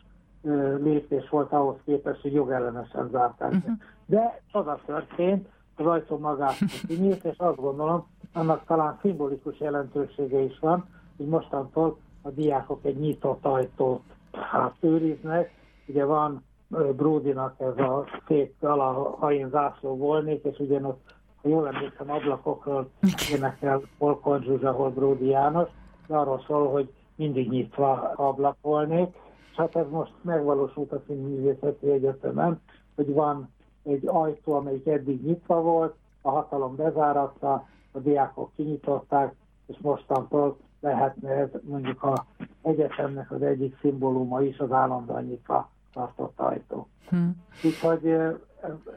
lépés 0.82 1.28
volt 1.28 1.52
ahhoz 1.52 1.76
képest, 1.84 2.20
hogy 2.20 2.32
jogellenesen 2.32 3.08
zárták. 3.12 3.52
Uh-huh. 3.52 3.72
De 4.06 4.40
csoda 4.52 4.80
történt, 4.86 5.48
az 5.76 5.86
ajtó 5.86 6.18
magát 6.18 6.56
kinyílt, 6.86 7.24
és 7.24 7.38
azt 7.38 7.56
gondolom, 7.56 8.06
annak 8.32 8.64
talán 8.64 8.98
szimbolikus 9.00 9.60
jelentősége 9.60 10.38
is 10.38 10.58
van, 10.58 10.84
hogy 11.16 11.26
mostantól 11.26 11.98
a 12.22 12.30
diákok 12.30 12.84
egy 12.84 12.98
nyitott 12.98 13.44
ajtót 13.44 14.02
hát 14.32 14.74
őriznek. 14.80 15.50
Ugye 15.86 16.04
van 16.04 16.44
Bródinak 16.68 17.54
ez 17.58 17.78
a 17.78 18.04
szép 18.26 18.62
alahajén 18.62 19.48
zászló 19.48 19.96
volnék, 19.96 20.44
és 20.44 20.58
ugyanott, 20.58 21.14
ha 21.42 21.48
jól 21.48 21.66
emlékszem, 21.66 22.10
ablakokról 22.10 22.90
énekel 23.32 23.82
Polkon 23.98 24.42
Zsuzsa, 24.42 24.72
hol 24.72 24.90
Bródi 24.90 25.26
János, 25.26 25.68
de 26.06 26.16
arról 26.16 26.44
szól, 26.46 26.70
hogy 26.70 26.92
mindig 27.14 27.50
nyitva 27.50 28.12
ablak 28.16 28.56
volnék, 28.62 29.16
és 29.50 29.56
hát 29.56 29.76
ez 29.76 29.86
most 29.90 30.12
megvalósult 30.20 30.92
a 30.92 31.02
Színművészeti 31.06 31.90
Egyetemen, 31.90 32.60
hogy 32.94 33.12
van 33.12 33.52
egy 33.82 34.06
ajtó, 34.06 34.52
amelyik 34.52 34.86
eddig 34.86 35.24
nyitva 35.24 35.60
volt, 35.60 35.94
a 36.22 36.30
hatalom 36.30 36.76
bezáratta, 36.76 37.66
a 37.92 37.98
diákok 37.98 38.50
kinyitották, 38.56 39.34
és 39.66 39.76
mostantól 39.80 40.56
lehetne 40.80 41.30
ez 41.30 41.48
mondjuk 41.62 42.02
a 42.02 42.26
egyetemnek 42.62 43.30
az 43.30 43.42
egyik 43.42 43.78
szimbóluma 43.80 44.42
is 44.42 44.58
az 44.58 44.72
állandóan 44.72 45.24
nyitva 45.24 45.70
tartott 45.92 46.40
ajtó. 46.40 46.88
Hm. 47.08 47.28
Úgyhogy 47.64 48.06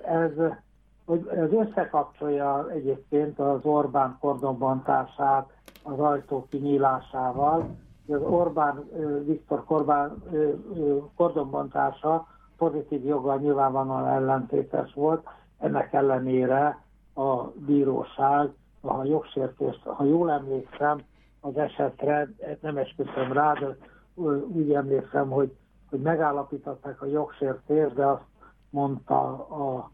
ez, 0.05 0.31
hogy 1.05 1.27
ez 1.27 1.51
összekapcsolja 1.51 2.69
egyébként 2.69 3.39
az 3.39 3.59
Orbán 3.63 4.17
kordonbontását 4.19 5.49
az 5.83 5.99
ajtó 5.99 6.47
kinyílásával. 6.49 7.75
Az 8.07 8.21
Orbán 8.21 8.89
Viktor 9.25 9.63
Korbán 9.65 10.23
kordonbontása 11.15 12.27
pozitív 12.57 13.05
joggal 13.05 13.37
nyilvánvalóan 13.37 14.07
ellentétes 14.07 14.93
volt, 14.93 15.27
ennek 15.59 15.93
ellenére 15.93 16.81
a 17.15 17.43
bíróság, 17.43 18.49
ha 18.81 19.03
jogsértést, 19.03 19.83
ha 19.83 20.03
jól 20.03 20.31
emlékszem, 20.31 21.01
az 21.41 21.57
esetre, 21.57 22.29
nem 22.61 22.77
esküszöm 22.77 23.33
rá, 23.33 23.53
de 23.53 23.77
úgy 24.53 24.73
emlékszem, 24.73 25.29
hogy, 25.29 25.55
hogy 25.91 26.01
megállapították 26.01 27.01
a 27.01 27.05
jogsértést, 27.05 27.93
de 27.93 28.05
azt 28.05 28.23
mondta 28.69 29.29
a 29.49 29.91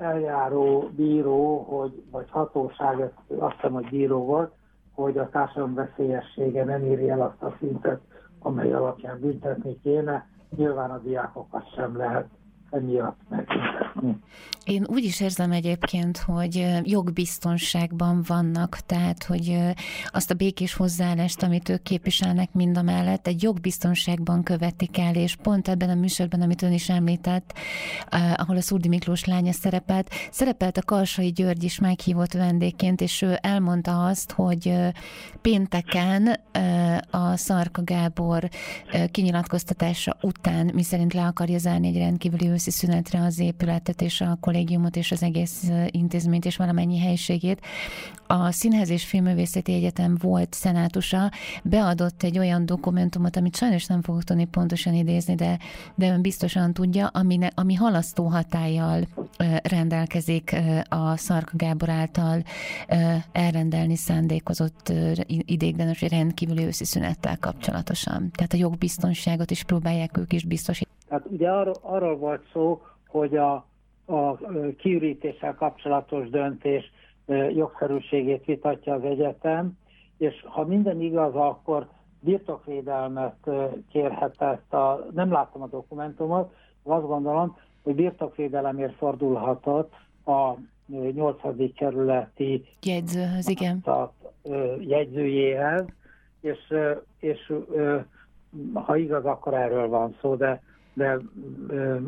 eljáró 0.00 0.90
bíró, 0.96 1.58
hogy, 1.58 2.02
vagy 2.10 2.30
hatóság, 2.30 3.12
azt 3.38 3.54
hiszem, 3.54 3.72
hogy 3.72 3.88
bíró 3.88 4.24
volt, 4.24 4.52
hogy 4.94 5.18
a 5.18 5.28
társadalom 5.28 5.74
veszélyessége 5.74 6.64
nem 6.64 6.82
éri 6.84 7.08
el 7.10 7.20
azt 7.20 7.42
a 7.42 7.56
szintet, 7.58 8.00
amely 8.38 8.72
alapján 8.72 9.20
büntetni 9.20 9.80
kéne. 9.82 10.26
Nyilván 10.56 10.90
a 10.90 10.98
diákokat 10.98 11.72
sem 11.74 11.96
lehet 11.96 12.28
emiatt 12.70 13.20
megbüntetni. 13.28 14.22
Én 14.64 14.86
úgy 14.88 15.04
is 15.04 15.20
érzem 15.20 15.52
egyébként, 15.52 16.18
hogy 16.18 16.66
jogbiztonságban 16.82 18.22
vannak, 18.26 18.78
tehát, 18.86 19.24
hogy 19.24 19.58
azt 20.06 20.30
a 20.30 20.34
békés 20.34 20.74
hozzáállást, 20.74 21.42
amit 21.42 21.68
ők 21.68 21.82
képviselnek 21.82 22.52
mind 22.52 22.76
a 22.76 22.82
mellett, 22.82 23.26
egy 23.26 23.42
jogbiztonságban 23.42 24.42
követik 24.42 24.98
el, 24.98 25.14
és 25.14 25.36
pont 25.36 25.68
ebben 25.68 25.90
a 25.90 25.94
műsorban, 25.94 26.40
amit 26.40 26.62
ön 26.62 26.72
is 26.72 26.88
említett, 26.88 27.52
ahol 28.36 28.56
a 28.56 28.60
Szurdi 28.60 28.88
Miklós 28.88 29.24
lánya 29.24 29.52
szerepelt, 29.52 30.10
szerepelt 30.30 30.76
a 30.76 30.82
Karsai 30.82 31.32
György 31.32 31.64
is 31.64 31.78
meghívott 31.78 32.32
vendégként, 32.32 33.00
és 33.00 33.22
ő 33.22 33.38
elmondta 33.40 34.06
azt, 34.06 34.32
hogy 34.32 34.74
pénteken 35.40 36.40
a 37.10 37.36
Szarka 37.36 37.82
Gábor 37.84 38.48
kinyilatkoztatása 39.10 40.16
után, 40.20 40.70
miszerint 40.74 41.14
le 41.14 41.24
akarja 41.24 41.58
zárni 41.58 41.88
egy 41.88 41.96
rendkívüli 41.96 42.48
őszi 42.48 42.70
szünetre 42.70 43.20
az 43.20 43.38
épületet 43.38 44.02
és 44.02 44.20
a 44.20 44.38
kollégiumot 44.52 44.96
és 44.96 45.12
az 45.12 45.22
egész 45.22 45.70
intézményt 45.90 46.44
és 46.44 46.56
valamennyi 46.56 46.98
helyiségét. 46.98 47.60
A 48.26 48.50
Színház 48.50 48.90
és 48.90 49.04
Filmművészeti 49.04 49.74
Egyetem 49.74 50.16
volt 50.20 50.52
szenátusa, 50.52 51.30
beadott 51.64 52.22
egy 52.22 52.38
olyan 52.38 52.66
dokumentumot, 52.66 53.36
amit 53.36 53.56
sajnos 53.56 53.86
nem 53.86 54.02
fogok 54.02 54.22
tudni 54.22 54.44
pontosan 54.44 54.94
idézni, 54.94 55.34
de, 55.34 55.58
de 55.94 56.08
ön 56.08 56.22
biztosan 56.22 56.72
tudja, 56.72 57.06
ami, 57.06 57.36
ne, 57.36 57.48
ami 57.54 57.74
halasztó 57.74 58.24
hatállyal 58.24 59.06
rendelkezik 59.62 60.56
a 60.88 61.16
Szarka 61.16 61.56
Gábor 61.56 61.88
által 61.88 62.42
elrendelni 63.32 63.96
szándékozott 63.96 64.92
idéglenes 65.26 66.00
rendkívüli 66.00 66.64
őszi 66.64 66.84
szünettel 66.84 67.38
kapcsolatosan. 67.38 68.30
Tehát 68.32 68.52
a 68.52 68.56
jogbiztonságot 68.56 69.50
is 69.50 69.64
próbálják 69.64 70.16
ők 70.16 70.32
is 70.32 70.44
biztosítani. 70.44 70.96
Tehát 71.08 71.26
ugye 71.30 71.48
arról, 71.50 71.76
arról 71.80 72.16
volt 72.16 72.42
szó, 72.52 72.80
hogy 73.06 73.36
a, 73.36 73.66
a 74.06 74.36
kiürítéssel 74.76 75.54
kapcsolatos 75.54 76.30
döntés 76.30 76.92
jogszerűségét 77.54 78.44
vitatja 78.44 78.94
az 78.94 79.04
egyetem, 79.04 79.78
és 80.18 80.44
ha 80.46 80.66
minden 80.66 81.00
igaz, 81.00 81.34
akkor 81.34 81.88
birtokvédelmet 82.20 83.50
kérhetett, 83.90 84.72
a, 84.72 85.06
nem 85.12 85.32
láttam 85.32 85.62
a 85.62 85.66
dokumentumot, 85.66 86.54
azt 86.82 87.06
gondolom, 87.06 87.56
hogy 87.82 87.94
birtokvédelemért 87.94 88.94
fordulhatott 88.94 89.92
a 90.24 90.54
8. 90.86 91.74
kerületi 91.74 92.64
jegyzőhöz, 92.82 93.48
igen. 93.48 93.84
jegyzőjéhez, 94.80 95.84
és, 96.40 96.74
és 97.18 97.52
ha 98.72 98.96
igaz, 98.96 99.24
akkor 99.24 99.54
erről 99.54 99.88
van 99.88 100.16
szó, 100.20 100.34
de 100.34 100.62
de 100.94 101.18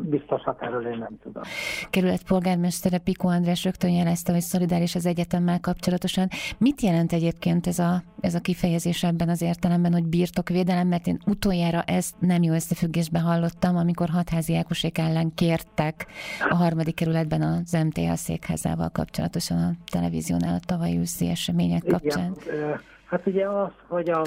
biztosak 0.01 0.61
erről 0.61 0.87
én 0.87 0.97
nem 0.97 1.17
tudom. 1.23 1.43
Kerület 1.89 2.23
polgármestere 2.23 2.97
Piko 2.97 3.27
András 3.27 3.63
rögtön 3.63 3.89
jelezte, 3.89 4.31
hogy 4.31 4.41
szolidáris 4.41 4.95
az 4.95 5.05
egyetemmel 5.05 5.59
kapcsolatosan. 5.59 6.27
Mit 6.57 6.81
jelent 6.81 7.13
egyébként 7.13 7.67
ez 7.67 7.79
a, 7.79 8.03
ez 8.19 8.35
a 8.35 8.39
kifejezés 8.39 9.03
ebben 9.03 9.29
az 9.29 9.41
értelemben, 9.41 9.93
hogy 9.93 10.07
birtokvédelem, 10.07 10.87
mert 10.87 11.07
én 11.07 11.19
utoljára 11.25 11.81
ezt 11.81 12.15
nem 12.19 12.43
jó 12.43 12.53
összefüggésben 12.53 13.21
hallottam, 13.21 13.75
amikor 13.75 14.09
hatházi 14.09 14.55
Ákosék 14.55 14.97
ellen 14.97 15.33
kértek 15.33 16.05
a 16.49 16.55
harmadik 16.55 16.95
kerületben 16.95 17.41
az 17.41 17.77
MTA 17.85 18.15
székházával 18.15 18.89
kapcsolatosan 18.89 19.57
a 19.57 19.71
televíziónál 19.91 20.55
a 20.55 20.65
tavalyi 20.65 20.97
őszi 20.97 21.29
események 21.29 21.83
kapcsán. 21.83 22.35
Igen, 22.45 22.79
hát 23.05 23.27
ugye 23.27 23.49
az, 23.49 23.71
hogy 23.87 24.09
a 24.09 24.23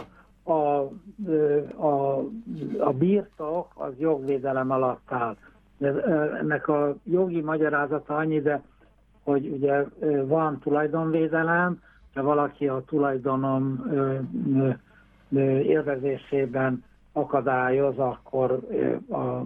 a, 0.49 0.91
a, 1.77 2.19
a 2.79 2.93
birtok 2.93 3.67
az 3.75 3.93
jogvédelem 3.99 4.71
alatt 4.71 5.13
áll. 5.13 5.37
Ennek 6.41 6.69
a 6.69 6.95
jogi 7.05 7.41
magyarázata 7.41 8.17
annyi, 8.17 8.41
de 8.41 8.63
hogy 9.23 9.47
ugye 9.47 9.85
van 10.25 10.59
tulajdonvédelem, 10.59 11.83
ha 12.15 12.23
valaki 12.23 12.69
a 12.69 12.83
tulajdonom 12.87 13.85
élvezésében 15.63 16.85
akadályoz, 17.13 17.99
akkor 17.99 18.61
a 19.11 19.43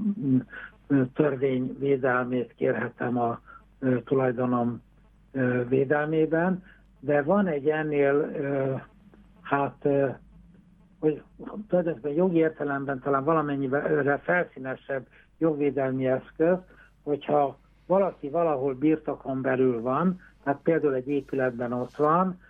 törvény 1.14 1.76
védelmét 1.78 2.54
kérhetem 2.56 3.18
a 3.18 3.40
tulajdonom 4.04 4.82
védelmében, 5.68 6.62
de 7.00 7.22
van 7.22 7.46
egy 7.46 7.68
ennél 7.68 8.30
hát 9.40 9.88
hogy 11.02 11.22
tulajdonképpen 11.68 12.12
jogi 12.12 12.36
értelemben 12.36 13.00
talán 13.00 13.24
valamennyivel 13.24 14.20
felszínesebb 14.22 15.06
jogvédelmi 15.38 16.06
eszköz, 16.06 16.56
hogyha 17.02 17.58
valaki 17.86 18.28
valahol 18.28 18.74
birtokon 18.74 19.42
belül 19.42 19.80
van, 19.80 20.20
hát 20.44 20.58
például 20.62 20.94
egy 20.94 21.08
épületben 21.08 21.72
ott 21.72 21.96
van, 21.96 22.40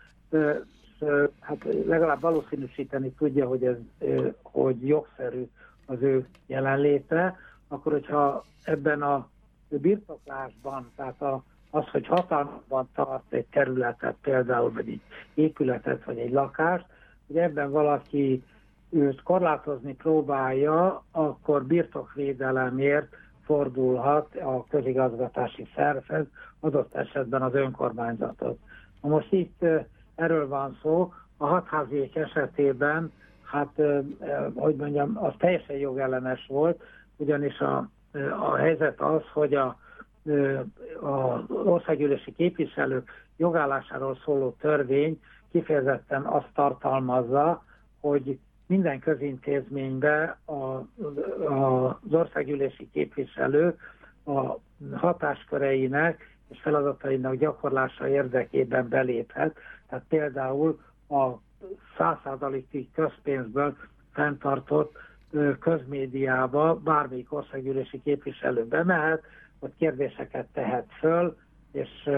hát 1.40 1.64
legalább 1.86 2.20
valószínűsíteni 2.20 3.12
tudja, 3.12 3.46
hogy 3.46 3.64
ez 3.64 3.76
hogy 4.42 4.86
jogszerű 4.86 5.48
az 5.86 6.02
ő 6.02 6.26
jelenléte, 6.46 7.36
akkor 7.68 7.92
hogyha 7.92 8.44
ebben 8.64 9.02
a 9.02 9.28
birtoklásban, 9.68 10.90
tehát 10.96 11.22
a, 11.22 11.44
az, 11.70 11.88
hogy 11.88 12.06
hatalmában 12.06 12.88
tart 12.94 13.32
egy 13.32 13.46
területet, 13.46 14.16
például 14.22 14.72
vagy 14.72 14.88
egy 14.88 15.00
épületet, 15.34 16.04
vagy 16.04 16.18
egy 16.18 16.32
lakást, 16.32 16.86
hogy 17.32 17.40
ebben 17.40 17.70
valaki 17.70 18.42
őt 18.90 19.22
korlátozni 19.22 19.94
próbálja, 19.94 21.04
akkor 21.10 21.64
birtokvédelemért 21.64 23.14
fordulhat 23.44 24.36
a 24.36 24.64
közigazgatási 24.70 25.68
szervhez, 25.74 26.26
adott 26.60 26.94
esetben 26.94 27.42
az 27.42 27.54
önkormányzatot. 27.54 28.58
Na 29.02 29.08
most 29.08 29.32
itt 29.32 29.64
erről 30.14 30.48
van 30.48 30.78
szó, 30.82 31.12
a 31.36 31.46
hatháziék 31.46 32.16
esetében, 32.16 33.12
hát, 33.42 33.80
hogy 34.54 34.76
mondjam, 34.76 35.18
az 35.24 35.32
teljesen 35.38 35.76
jogellenes 35.76 36.46
volt, 36.48 36.82
ugyanis 37.16 37.58
a, 37.58 37.88
a 38.40 38.54
helyzet 38.54 39.00
az, 39.00 39.22
hogy 39.32 39.54
a, 39.54 39.76
az 41.00 41.40
országgyűlési 41.48 42.32
képviselők 42.32 43.10
jogállásáról 43.36 44.18
szóló 44.24 44.56
törvény 44.60 45.20
kifejezetten 45.52 46.22
azt 46.22 46.48
tartalmazza, 46.54 47.64
hogy 48.00 48.38
minden 48.66 48.98
közintézménybe 48.98 50.38
a, 50.44 50.52
a, 50.52 51.88
az 51.88 52.12
országgyűlési 52.12 52.88
képviselő 52.92 53.78
a 54.24 54.56
hatásköreinek 54.94 56.36
és 56.48 56.60
feladatainak 56.60 57.34
gyakorlása 57.34 58.08
érdekében 58.08 58.88
beléphet. 58.88 59.56
Tehát 59.88 60.04
például 60.08 60.80
a 61.08 61.28
százszázalékig 61.96 62.88
közpénzből 62.94 63.76
fenntartott 64.12 64.96
közmédiába 65.60 66.74
bármelyik 66.74 67.32
országgyűlési 67.32 68.02
képviselő 68.02 68.64
bemehet, 68.66 69.22
hogy 69.58 69.72
kérdéseket 69.78 70.46
tehet 70.52 70.86
föl, 70.98 71.36
és 71.72 72.10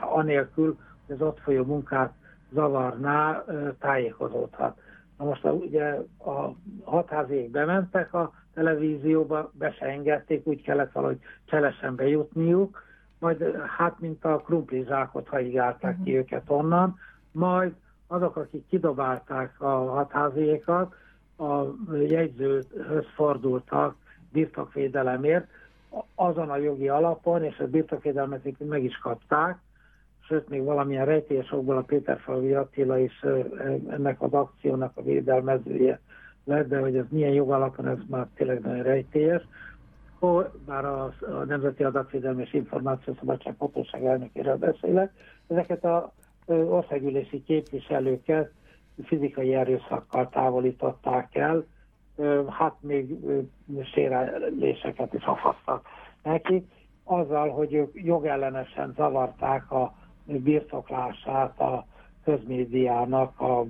anélkül, 0.00 0.78
hogy 1.06 1.14
az 1.14 1.22
ott 1.22 1.40
folyó 1.40 1.64
munkát 1.64 2.12
zavarná, 2.52 3.44
tájékozódhat. 3.78 4.80
Na 5.18 5.24
most 5.24 5.44
ugye 5.44 5.98
a 6.18 6.54
hatháziék 6.84 7.50
bementek 7.50 8.14
a 8.14 8.32
televízióba, 8.54 9.50
be 9.54 9.70
se 9.70 9.86
engedték, 9.86 10.46
úgy 10.46 10.62
kellett 10.62 10.92
valahogy 10.92 11.20
cselesen 11.44 11.94
bejutniuk, 11.94 12.82
majd 13.18 13.56
hát 13.76 14.00
mint 14.00 14.24
a 14.24 14.36
krumplizsákot 14.36 15.28
haigálták 15.28 15.90
uh-huh. 15.90 16.04
ki 16.04 16.10
mhm. 16.10 16.18
őket 16.18 16.42
onnan, 16.46 16.98
majd 17.32 17.72
azok, 18.06 18.36
akik 18.36 18.66
kidobálták 18.68 19.60
a 19.60 19.90
hatháziékat, 19.90 20.94
a 21.38 21.62
jegyzőhöz 21.92 23.06
fordultak 23.14 23.94
birtokvédelemért, 24.32 25.46
azon 26.14 26.50
a 26.50 26.56
jogi 26.56 26.88
alapon, 26.88 27.44
és 27.44 27.58
a 27.58 27.66
birtokvédelmet 27.66 28.58
meg 28.58 28.84
is 28.84 28.98
kapták, 28.98 29.58
sőt, 30.26 30.48
még 30.48 30.64
valamilyen 30.64 31.04
rejtélyes 31.04 31.52
okból 31.52 31.76
a 31.76 31.82
Péterfalvi 31.82 32.54
Attila 32.54 32.98
is 32.98 33.24
ennek 33.88 34.22
az 34.22 34.32
akciónak 34.32 34.92
a 34.94 35.02
védelmezője 35.02 36.00
lett, 36.44 36.68
de 36.68 36.78
hogy 36.78 36.96
ez 36.96 37.04
milyen 37.08 37.32
jogalapon, 37.32 37.88
ez 37.88 37.98
már 38.08 38.26
tényleg 38.34 38.60
nagyon 38.60 38.82
rejtélyes. 38.82 39.42
Bár 40.66 40.84
a, 40.84 41.12
Nemzeti 41.46 41.84
Adatvédelmi 41.84 42.42
és 42.42 42.52
Információszabadság 42.52 43.54
Hatóság 43.58 44.04
elnökéről 44.04 44.56
beszélek, 44.56 45.12
ezeket 45.46 45.84
a 45.84 46.12
országgyűlési 46.46 47.42
képviselőket 47.42 48.52
fizikai 49.04 49.54
erőszakkal 49.54 50.28
távolították 50.28 51.34
el, 51.34 51.64
hát 52.48 52.74
még 52.80 53.16
séreléseket 53.94 55.14
is 55.14 55.24
hafasztak 55.24 55.86
nekik, 56.22 56.64
azzal, 57.04 57.48
hogy 57.50 57.74
ők 57.74 57.90
jogellenesen 57.94 58.92
zavarták 58.96 59.70
a 59.70 59.94
birtoklását 60.24 61.60
a 61.60 61.86
közmédiának, 62.24 63.40
a 63.40 63.64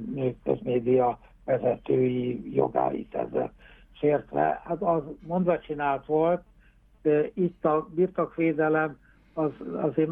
közmédia 0.45 1.19
vezetői 1.45 2.55
jogáit 2.55 3.15
ezzel 3.15 3.53
sértve. 3.93 4.63
Hát 4.65 4.83
az 4.83 5.03
mondva 5.27 5.59
csinált 5.59 6.07
volt, 6.07 6.43
itt 7.35 7.65
a 7.65 7.89
birtokvédelem 7.95 8.99
az 9.35 9.51
azért 9.77 10.11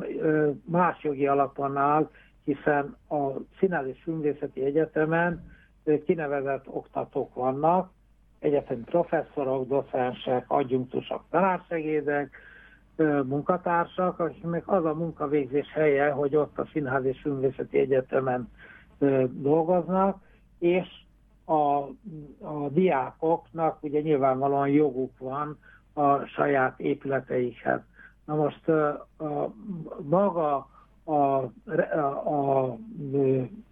más 0.64 1.02
jogi 1.02 1.26
alapon 1.26 1.76
áll, 1.76 2.10
hiszen 2.44 2.96
a 3.08 3.30
Színház 3.58 3.86
és 3.86 3.98
Filmvészeti 4.02 4.64
Egyetemen 4.64 5.50
kinevezett 6.04 6.68
oktatók 6.68 7.34
vannak, 7.34 7.90
egyetemi 8.38 8.82
professzorok, 8.82 9.68
docensek, 9.68 10.44
adjunktusok, 10.48 11.24
tanársegédek, 11.30 12.36
munkatársak, 13.24 14.18
akiknek 14.18 14.68
az 14.68 14.84
a 14.84 14.94
munkavégzés 14.94 15.72
helye, 15.72 16.10
hogy 16.10 16.36
ott 16.36 16.58
a 16.58 16.68
Színház 16.72 17.04
és 17.04 17.20
Filmvészeti 17.20 17.78
Egyetemen 17.78 18.48
dolgoznak, 19.30 20.22
és 20.58 20.86
a, 21.44 21.78
a 22.46 22.68
diákoknak 22.68 23.82
ugye 23.82 24.00
nyilvánvalóan 24.00 24.68
joguk 24.68 25.18
van 25.18 25.58
a 25.92 26.18
saját 26.18 26.80
épületeikhez. 26.80 27.80
Na 28.24 28.34
most 28.34 28.68
a, 28.68 29.06
a, 29.18 29.52
maga 30.02 30.68
a, 31.04 31.12
a, 31.12 31.50
a, 32.24 32.76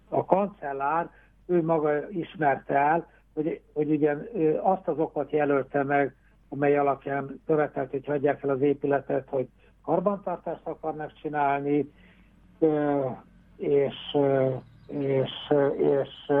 a 0.09 0.25
kancellár, 0.25 1.09
ő 1.45 1.63
maga 1.63 2.09
ismerte 2.09 2.75
el, 2.75 3.07
hogy, 3.33 3.61
hogy 3.73 3.89
ugyan 3.89 4.27
azt 4.61 4.87
az 4.87 4.99
okot 4.99 5.31
jelölte 5.31 5.83
meg, 5.83 6.15
amely 6.49 6.77
alapján 6.77 7.41
követelt, 7.45 7.89
hogy 7.89 8.05
hagyják 8.05 8.43
el 8.43 8.49
az 8.49 8.61
épületet, 8.61 9.27
hogy 9.29 9.47
karbantartást 9.83 10.67
akarnak 10.67 11.13
csinálni, 11.21 11.91
és, 13.57 14.17
és, 14.87 15.31
és 15.77 16.31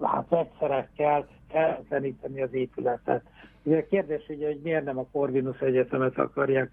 hát 0.00 0.28
vegyszerekkel 0.28 1.26
felzeníteni 1.48 2.42
az 2.42 2.52
épületet. 2.52 3.22
Ugye 3.62 3.78
a 3.78 3.86
kérdés 3.86 4.28
ugye, 4.28 4.46
hogy 4.46 4.60
miért 4.62 4.84
nem 4.84 4.98
a 4.98 5.06
Corvinus 5.12 5.58
Egyetemet 5.60 6.18
akarják 6.18 6.70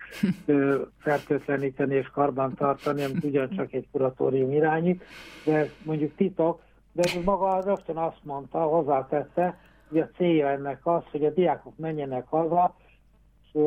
fertőtleníteni 0.98 1.96
és 1.96 2.08
karbantartani, 2.08 3.04
amit 3.04 3.24
ugyancsak 3.24 3.74
egy 3.74 3.88
kuratórium 3.92 4.52
irányít, 4.52 5.04
de 5.46 5.70
mondjuk 5.84 6.16
titok, 6.16 6.62
de 6.92 7.04
maga 7.26 7.62
rögtön 7.62 7.98
azt 7.98 8.24
mondta, 8.24 8.60
hozzátette, 8.60 9.58
hogy 9.90 10.00
a 10.00 10.10
célja 10.16 10.50
ennek 10.50 10.86
az, 10.86 11.04
hogy 11.12 11.26
a 11.26 11.30
diákok 11.30 11.78
menjenek 11.78 12.28
haza, 12.28 12.76
és 13.54 13.60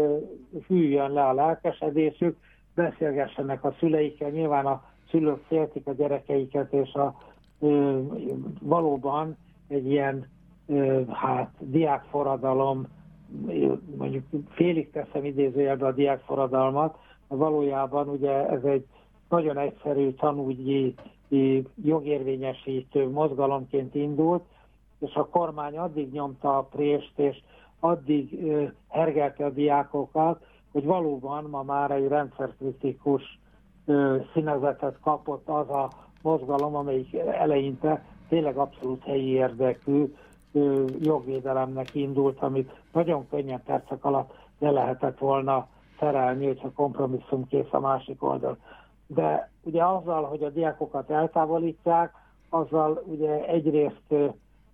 hűljön 0.66 1.12
le 1.12 1.24
a 1.24 1.33
lelkesedésük, 1.33 2.37
beszélgessenek 2.74 3.64
a 3.64 3.74
szüleikkel, 3.78 4.31
nyilván 4.31 4.66
a 4.66 4.85
szülők 5.11 5.44
féltik 5.46 5.87
a 5.87 5.92
gyerekeiket, 5.92 6.72
és 6.72 6.92
a, 6.92 7.14
ö, 7.61 8.00
valóban 8.61 9.37
egy 9.68 9.90
ilyen 9.90 10.26
ö, 10.66 11.02
hát 11.09 11.50
diákforradalom, 11.59 12.87
mondjuk 13.96 14.24
félig 14.48 14.90
teszem 14.90 15.24
idézőjelbe 15.24 15.87
a 15.87 15.92
diákforradalmat, 15.92 16.96
valójában 17.28 18.09
ugye 18.09 18.48
ez 18.48 18.64
egy 18.64 18.87
nagyon 19.28 19.59
egyszerű 19.59 20.11
tanúgyi 20.12 20.94
jogérvényesítő 21.83 23.09
mozgalomként 23.11 23.94
indult, 23.94 24.42
és 24.98 25.14
a 25.14 25.26
kormány 25.26 25.78
addig 25.78 26.12
nyomta 26.12 26.58
a 26.58 26.62
prést, 26.62 27.12
és 27.18 27.42
addig 27.80 28.38
hergelte 28.88 29.44
a 29.44 29.50
diákokat, 29.50 30.44
hogy 30.72 30.84
valóban 30.84 31.44
ma 31.44 31.62
már 31.62 31.90
egy 31.90 32.08
rendszerkritikus 32.08 33.38
színezetet 34.32 34.98
kapott 35.00 35.48
az 35.48 35.70
a 35.70 35.90
mozgalom, 36.22 36.74
amelyik 36.74 37.14
eleinte 37.14 38.04
tényleg 38.28 38.56
abszolút 38.56 39.04
helyi 39.04 39.28
érdekű 39.28 40.14
jogvédelemnek 41.00 41.94
indult, 41.94 42.40
amit 42.40 42.72
nagyon 42.92 43.28
könnyen 43.28 43.62
percek 43.64 44.04
alatt 44.04 44.32
le 44.58 44.70
lehetett 44.70 45.18
volna 45.18 45.68
szerelni, 45.98 46.46
hogyha 46.46 46.72
kompromisszum 46.72 47.46
kész 47.46 47.70
a 47.72 47.80
másik 47.80 48.22
oldal. 48.22 48.56
De 49.06 49.50
ugye 49.62 49.84
azzal, 49.84 50.24
hogy 50.24 50.42
a 50.42 50.50
diákokat 50.50 51.11
eltávolítják, 51.11 52.12
azzal 52.48 53.02
ugye 53.06 53.44
egyrészt 53.46 54.14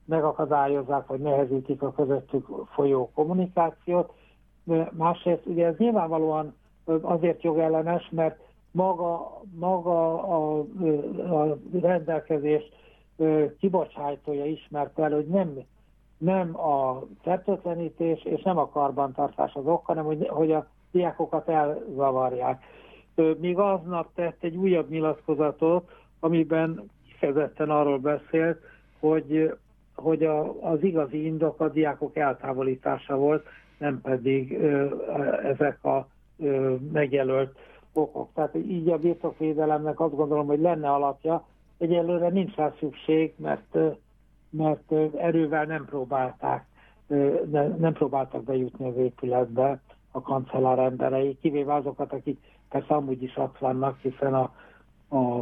megakadályozzák, 0.04 1.06
vagy 1.06 1.20
nehezítik 1.20 1.82
a 1.82 1.92
közöttük 1.92 2.46
folyó 2.74 3.10
kommunikációt. 3.14 4.12
Másrészt 4.90 5.46
ugye 5.46 5.66
ez 5.66 5.76
nyilvánvalóan 5.76 6.54
azért 7.02 7.42
jogellenes, 7.42 8.08
mert 8.10 8.38
maga, 8.70 9.40
maga 9.54 10.22
a, 10.22 10.58
a 11.30 11.56
rendelkezés 11.80 12.62
kibocsájtója 13.58 14.44
ismert 14.44 14.98
el, 14.98 15.10
hogy 15.10 15.26
nem, 15.26 15.58
nem 16.18 16.60
a 16.60 17.02
fertőtlenítés 17.22 18.24
és 18.24 18.42
nem 18.42 18.58
a 18.58 18.68
karbantartás 18.68 19.54
az 19.54 19.66
ok, 19.66 19.86
hanem 19.86 20.04
hogy, 20.04 20.28
hogy 20.28 20.52
a 20.52 20.66
diákokat 20.90 21.48
elzavarják. 21.48 22.64
Még 23.38 23.58
aznap 23.58 24.08
tett 24.14 24.42
egy 24.42 24.56
újabb 24.56 24.90
nyilatkozatot, 24.90 25.90
amiben 26.20 26.90
kifejezetten 27.08 27.70
arról 27.70 27.98
beszélt, 27.98 28.58
hogy 29.00 29.54
hogy 29.94 30.22
a, 30.22 30.62
az 30.70 30.82
igazi 30.82 31.26
indok 31.26 31.60
a 31.60 31.68
diákok 31.68 32.16
eltávolítása 32.16 33.16
volt, 33.16 33.46
nem 33.78 34.00
pedig 34.00 34.58
ö, 34.58 34.86
ezek 35.42 35.84
a 35.84 36.06
ö, 36.38 36.74
megjelölt 36.92 37.58
okok. 37.92 38.28
Tehát 38.34 38.54
így 38.54 38.88
a 38.88 38.98
birtokvédelemnek 38.98 40.00
azt 40.00 40.14
gondolom, 40.14 40.46
hogy 40.46 40.60
lenne 40.60 40.90
alapja. 40.90 41.46
Egyelőre 41.78 42.28
nincs 42.28 42.54
rá 42.54 42.72
szükség, 42.78 43.34
mert, 43.36 43.78
mert 44.50 44.92
erővel 45.16 45.64
nem 45.64 45.84
próbálták, 45.84 46.64
nem 47.78 47.92
próbáltak 47.92 48.44
bejutni 48.44 48.88
az 48.88 48.96
épületbe 48.96 49.80
a 50.10 50.20
kancellár 50.20 50.78
emberei, 50.78 51.38
kivéve 51.40 51.74
azokat, 51.74 52.12
akik 52.12 52.38
persze 52.68 52.94
amúgy 52.94 53.22
is 53.22 53.36
ott 53.36 53.58
vannak, 53.58 53.98
hiszen 53.98 54.34
a, 54.34 54.52
a, 55.08 55.38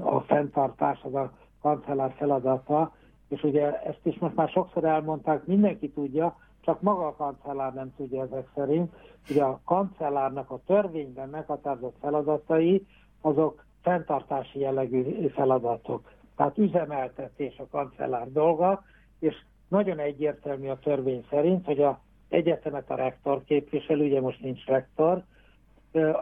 a 0.00 0.20
fenntartás 0.20 1.00
az 1.02 1.14
a 1.14 1.32
kancellár 1.60 2.14
feladata, 2.16 2.92
és 3.32 3.42
ugye 3.42 3.80
ezt 3.82 4.06
is 4.06 4.18
most 4.18 4.34
már 4.34 4.48
sokszor 4.48 4.84
elmondták, 4.84 5.46
mindenki 5.46 5.90
tudja, 5.90 6.36
csak 6.60 6.80
maga 6.80 7.06
a 7.06 7.14
kancellár 7.14 7.74
nem 7.74 7.94
tudja 7.96 8.22
ezek 8.22 8.48
szerint, 8.54 8.92
hogy 9.26 9.38
a 9.38 9.60
kancellárnak 9.64 10.50
a 10.50 10.60
törvényben 10.66 11.28
meghatározott 11.28 11.96
feladatai, 12.00 12.86
azok 13.20 13.64
fenntartási 13.82 14.58
jellegű 14.58 15.28
feladatok. 15.28 16.10
Tehát 16.36 16.58
üzemeltetés 16.58 17.58
a 17.58 17.66
kancellár 17.70 18.32
dolga, 18.32 18.82
és 19.18 19.34
nagyon 19.68 19.98
egyértelmű 19.98 20.68
a 20.68 20.78
törvény 20.78 21.24
szerint, 21.30 21.64
hogy 21.64 21.80
a 21.80 22.00
egyetemet 22.28 22.90
a 22.90 22.94
rektor 22.94 23.44
képviselő, 23.44 24.04
ugye 24.04 24.20
most 24.20 24.40
nincs 24.40 24.64
rektor, 24.64 25.22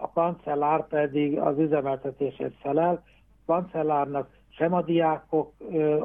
a 0.01 0.11
kancellár 0.12 0.87
pedig 0.87 1.38
az 1.38 1.59
üzemeltetését 1.59 2.55
felel. 2.61 3.03
A 3.46 3.53
kancellárnak 3.53 4.39
sem 4.50 4.74
a 4.74 4.82
diákok 4.82 5.52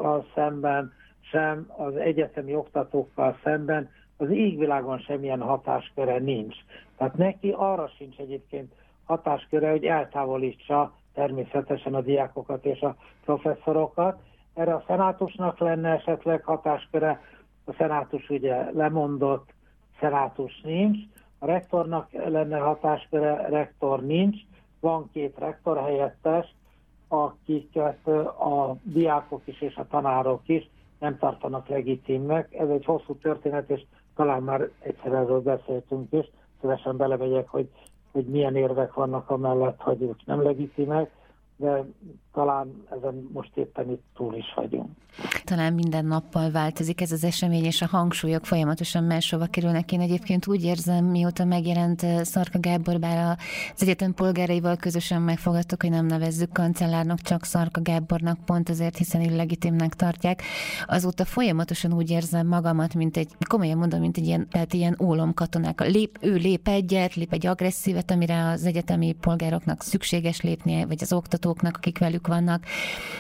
a 0.03 0.25
szemben, 0.35 0.93
sem 1.21 1.71
az 1.77 1.95
egyetemi 1.95 2.55
oktatókkal 2.55 3.37
szemben 3.43 3.89
az 4.17 4.29
égvilágon 4.29 4.99
semmilyen 4.99 5.41
hatásköre 5.41 6.19
nincs. 6.19 6.55
Tehát 6.97 7.17
neki 7.17 7.53
arra 7.57 7.87
sincs 7.87 8.17
egyébként 8.17 8.73
hatásköre, 9.05 9.69
hogy 9.69 9.85
eltávolítsa 9.85 10.93
természetesen 11.13 11.93
a 11.93 12.01
diákokat 12.01 12.65
és 12.65 12.81
a 12.81 12.95
professzorokat. 13.25 14.19
Erre 14.53 14.73
a 14.73 14.83
szenátusnak 14.87 15.59
lenne 15.59 15.89
esetleg 15.89 16.43
hatásköre, 16.43 17.21
a 17.65 17.73
szenátus 17.73 18.29
ugye 18.29 18.71
lemondott, 18.71 19.53
szenátus 19.99 20.61
nincs, 20.61 20.97
a 21.39 21.45
rektornak 21.45 22.11
lenne 22.11 22.57
hatásköre, 22.57 23.47
rektor 23.47 24.03
nincs, 24.05 24.37
van 24.79 25.09
két 25.13 25.37
rektor 25.37 25.77
helyettes, 25.77 26.55
akiket 27.07 28.07
a 28.07 28.75
diákok 28.83 29.41
is 29.45 29.61
és 29.61 29.75
a 29.75 29.87
tanárok 29.87 30.41
is 30.45 30.69
nem 30.99 31.17
tartanak 31.17 31.67
legitimnek. 31.67 32.53
Ez 32.53 32.69
egy 32.69 32.85
hosszú 32.85 33.15
történet, 33.15 33.69
és 33.69 33.81
talán 34.15 34.43
már 34.43 34.69
egyszer 34.79 35.13
erről 35.13 35.41
beszéltünk 35.41 36.11
is, 36.11 36.31
szívesen 36.61 36.97
belemegyek, 36.97 37.47
hogy, 37.47 37.69
hogy 38.11 38.25
milyen 38.25 38.55
érvek 38.55 38.93
vannak 38.93 39.29
amellett, 39.29 39.81
hogy 39.81 40.01
ők 40.01 40.25
nem 40.25 40.41
legitimek, 40.41 41.11
de 41.55 41.85
talán 42.33 42.83
ezen 42.97 43.29
most 43.33 43.51
éppen 43.57 43.89
itt 43.89 44.03
túl 44.15 44.35
is 44.35 44.53
vagyunk. 44.55 44.89
Talán 45.43 45.73
minden 45.73 46.05
nappal 46.05 46.51
változik 46.51 47.01
ez 47.01 47.11
az 47.11 47.23
esemény, 47.23 47.63
és 47.63 47.81
a 47.81 47.87
hangsúlyok 47.87 48.45
folyamatosan 48.45 49.03
máshova 49.03 49.45
kerülnek. 49.45 49.91
Én 49.91 49.99
egyébként 49.99 50.47
úgy 50.47 50.63
érzem, 50.63 51.05
mióta 51.05 51.45
megjelent 51.45 52.03
eh, 52.03 52.23
Szarka 52.23 52.59
Gábor, 52.59 52.99
bár 52.99 53.37
az 53.75 53.81
egyetem 53.81 54.13
polgáraival 54.13 54.75
közösen 54.75 55.21
megfogadtuk, 55.21 55.81
hogy 55.81 55.89
nem 55.89 56.05
nevezzük 56.05 56.53
kancellárnak, 56.53 57.19
csak 57.19 57.43
Szarka 57.43 57.81
Gábornak 57.81 58.37
pont 58.45 58.69
azért, 58.69 58.97
hiszen 58.97 59.21
illegitimnek 59.21 59.93
tartják. 59.93 60.41
Azóta 60.85 61.25
folyamatosan 61.25 61.93
úgy 61.93 62.09
érzem 62.09 62.47
magamat, 62.47 62.93
mint 62.93 63.17
egy, 63.17 63.31
komolyan 63.47 63.77
mondom, 63.77 63.99
mint 63.99 64.17
egy 64.17 64.25
ilyen, 64.25 64.47
tehát 64.49 64.73
ilyen 64.73 64.97
ólomkatonák. 65.01 65.87
Lép, 65.87 66.17
ő 66.21 66.35
lép 66.35 66.67
egyet, 66.67 67.15
lép 67.15 67.33
egy 67.33 67.45
agresszívet, 67.45 68.11
amire 68.11 68.49
az 68.49 68.65
egyetemi 68.65 69.13
polgároknak 69.13 69.81
szükséges 69.81 70.41
lépnie, 70.41 70.85
vagy 70.85 71.01
az 71.01 71.13
oktatóknak, 71.45 71.77
akik 71.77 71.97
velük 71.97 72.27
vannak. 72.27 72.63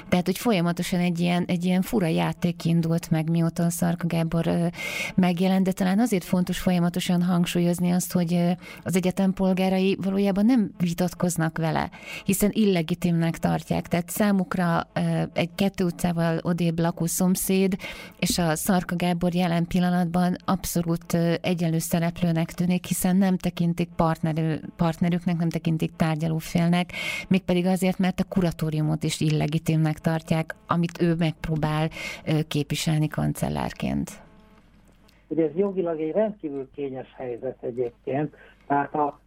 Tehát, 0.09 0.25
hogy 0.25 0.37
folyamatosan 0.37 0.99
egy 0.99 1.19
ilyen, 1.19 1.43
egy 1.47 1.65
ilyen 1.65 1.81
fura 1.81 2.07
játék 2.07 2.65
indult 2.65 3.11
meg, 3.11 3.29
mióta 3.29 3.69
Szarka 3.69 4.07
Gábor 4.07 4.71
megjelent, 5.15 5.63
de 5.63 5.71
talán 5.71 5.99
azért 5.99 6.23
fontos 6.23 6.59
folyamatosan 6.59 7.23
hangsúlyozni 7.23 7.91
azt, 7.91 8.11
hogy 8.11 8.57
az 8.83 8.95
egyetem 8.95 9.33
polgárai 9.33 9.97
valójában 10.01 10.45
nem 10.45 10.71
vitatkoznak 10.77 11.57
vele, 11.57 11.89
hiszen 12.25 12.49
illegitimnek 12.53 13.37
tartják. 13.37 13.87
Tehát 13.87 14.09
számukra 14.09 14.87
egy 15.33 15.49
kettő 15.55 15.83
utcával 15.83 16.39
odébb 16.41 16.79
lakó 16.79 17.05
szomszéd 17.05 17.75
és 18.19 18.37
a 18.37 18.55
Szarka 18.55 18.95
Gábor 18.95 19.33
jelen 19.33 19.67
pillanatban 19.67 20.35
abszolút 20.45 21.13
egyenlő 21.41 21.79
szereplőnek 21.79 22.51
tűnik, 22.51 22.85
hiszen 22.85 23.15
nem 23.15 23.37
tekintik 23.37 23.89
partnerő, 23.95 24.61
partnerüknek, 24.75 25.37
nem 25.37 25.49
tekintik 25.49 25.91
tárgyalófélnek, 25.95 26.91
mégpedig 27.27 27.65
azért, 27.65 27.97
mert 27.97 28.14
a 28.19 28.27
kuratóriumot 28.29 29.03
is 29.03 29.21
illegitimnek 29.21 29.99
tartják, 29.99 30.55
amit 30.67 31.01
ő 31.01 31.15
megpróbál 31.15 31.89
képviselni 32.47 33.07
kancellárként. 33.07 34.23
Ugye 35.27 35.43
ez 35.43 35.55
jogilag 35.55 35.99
egy 35.99 36.11
rendkívül 36.11 36.69
kényes 36.75 37.13
helyzet 37.17 37.57
egyébként, 37.61 38.35
tehát 38.67 38.93
a, 38.93 39.19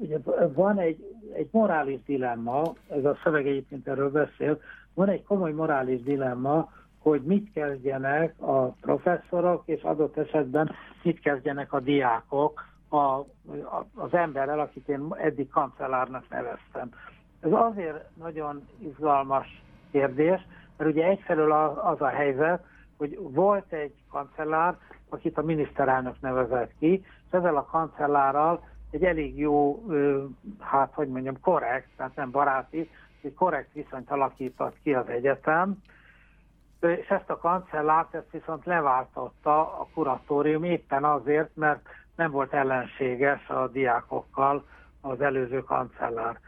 ugye 0.00 0.18
van 0.54 0.78
egy, 0.78 1.16
egy 1.32 1.48
morális 1.50 2.02
dilemma, 2.06 2.74
ez 2.88 3.04
a 3.04 3.18
szöveg 3.22 3.46
egyébként 3.46 3.88
erről 3.88 4.10
beszél, 4.10 4.60
van 4.94 5.08
egy 5.08 5.22
komoly 5.22 5.52
morális 5.52 6.02
dilemma, 6.02 6.72
hogy 6.98 7.22
mit 7.22 7.52
kezdjenek 7.52 8.40
a 8.40 8.66
professzorok, 8.66 9.62
és 9.66 9.82
adott 9.82 10.16
esetben 10.16 10.70
mit 11.02 11.20
kezdjenek 11.20 11.72
a 11.72 11.80
diákok 11.80 12.70
a, 12.88 12.96
a, 12.96 13.86
az 13.94 14.14
emberrel, 14.14 14.60
akit 14.60 14.88
én 14.88 15.06
eddig 15.10 15.48
kancellárnak 15.48 16.28
neveztem. 16.28 16.90
Ez 17.42 17.52
azért 17.52 18.16
nagyon 18.16 18.68
izgalmas 18.78 19.62
kérdés, 19.90 20.46
mert 20.76 20.90
ugye 20.90 21.06
egyfelől 21.06 21.52
az 21.82 22.00
a 22.00 22.08
helyzet, 22.08 22.64
hogy 22.96 23.18
volt 23.20 23.72
egy 23.72 23.94
kancellár, 24.10 24.76
akit 25.08 25.38
a 25.38 25.42
miniszterelnök 25.42 26.20
nevezett 26.20 26.72
ki, 26.78 26.92
és 27.26 27.30
ezzel 27.30 27.56
a 27.56 27.64
kancellárral 27.64 28.68
egy 28.90 29.04
elég 29.04 29.38
jó, 29.38 29.84
hát 30.58 30.94
hogy 30.94 31.08
mondjam, 31.08 31.40
korrekt, 31.40 31.88
tehát 31.96 32.16
nem 32.16 32.30
baráti, 32.30 32.90
egy 33.22 33.34
korrekt 33.34 33.72
viszonyt 33.72 34.10
alakított 34.10 34.76
ki 34.82 34.94
az 34.94 35.08
egyetem, 35.08 35.76
és 36.80 37.08
ezt 37.08 37.30
a 37.30 37.38
kancellárt 37.38 38.14
ezt 38.14 38.30
viszont 38.30 38.64
leváltotta 38.64 39.78
a 39.80 39.86
kuratórium 39.94 40.64
éppen 40.64 41.04
azért, 41.04 41.56
mert 41.56 41.88
nem 42.16 42.30
volt 42.30 42.52
ellenséges 42.52 43.48
a 43.48 43.68
diákokkal 43.68 44.64
az 45.00 45.20
előző 45.20 45.62
kancellár 45.62 46.38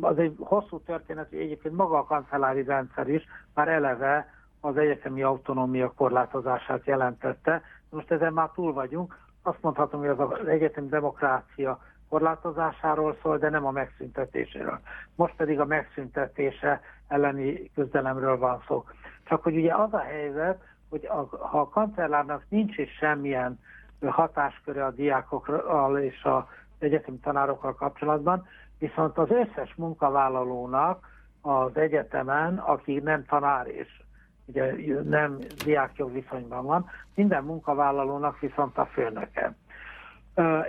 az 0.00 0.18
egy 0.18 0.36
hosszú 0.38 0.80
történet, 0.80 1.28
hogy 1.28 1.38
egyébként 1.38 1.76
maga 1.76 1.98
a 1.98 2.04
kancellári 2.04 2.62
rendszer 2.62 3.08
is 3.08 3.24
már 3.54 3.68
eleve 3.68 4.28
az 4.60 4.76
egyetemi 4.76 5.22
autonómia 5.22 5.92
korlátozását 5.96 6.86
jelentette. 6.86 7.62
Most 7.90 8.10
ezen 8.10 8.32
már 8.32 8.50
túl 8.54 8.72
vagyunk. 8.72 9.18
Azt 9.42 9.58
mondhatom, 9.60 10.00
hogy 10.00 10.08
az 10.08 10.46
egyetemi 10.46 10.88
demokrácia 10.88 11.78
korlátozásáról 12.08 13.16
szól, 13.22 13.38
de 13.38 13.50
nem 13.50 13.66
a 13.66 13.70
megszüntetéséről. 13.70 14.80
Most 15.14 15.34
pedig 15.36 15.60
a 15.60 15.64
megszüntetése 15.64 16.80
elleni 17.08 17.70
küzdelemről 17.74 18.38
van 18.38 18.62
szó. 18.66 18.84
Csak 19.24 19.42
hogy 19.42 19.56
ugye 19.56 19.74
az 19.74 19.92
a 19.92 19.98
helyzet, 19.98 20.62
hogy 20.88 21.06
a, 21.06 21.36
ha 21.36 21.60
a 21.60 21.68
kancellárnak 21.68 22.44
nincs 22.48 22.78
is 22.78 22.90
semmilyen 22.90 23.58
hatásköre 24.06 24.84
a 24.84 24.90
diákokkal 24.90 25.98
és 25.98 26.22
az 26.22 26.42
egyetemi 26.78 27.18
tanárokkal 27.18 27.74
kapcsolatban, 27.74 28.46
viszont 28.78 29.18
az 29.18 29.28
összes 29.30 29.74
munkavállalónak 29.74 31.06
az 31.42 31.76
egyetemen, 31.76 32.58
aki 32.58 32.98
nem 32.98 33.24
tanár 33.24 33.66
és 33.66 34.02
ugye 34.46 34.72
nem 35.02 35.38
diákjog 35.64 36.12
viszonyban 36.12 36.64
van, 36.64 36.90
minden 37.14 37.44
munkavállalónak 37.44 38.38
viszont 38.38 38.78
a 38.78 38.86
főnöke. 38.86 39.54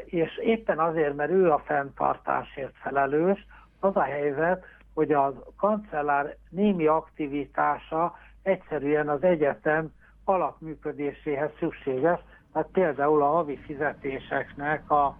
És 0.06 0.38
éppen 0.38 0.80
azért, 0.80 1.16
mert 1.16 1.32
ő 1.32 1.52
a 1.52 1.62
fenntartásért 1.66 2.76
felelős, 2.76 3.46
az 3.80 3.96
a 3.96 4.02
helyzet, 4.02 4.66
hogy 4.94 5.12
a 5.12 5.34
kancellár 5.58 6.36
némi 6.50 6.86
aktivitása 6.86 8.16
egyszerűen 8.44 9.10
az 9.10 9.24
egyetem 9.24 9.94
alapműködéséhez 10.24 11.52
szükséges, 11.60 12.20
tehát 12.54 12.70
például 12.72 13.22
a 13.22 13.32
havi 13.32 13.58
fizetéseknek 13.58 14.92
a 14.92 15.18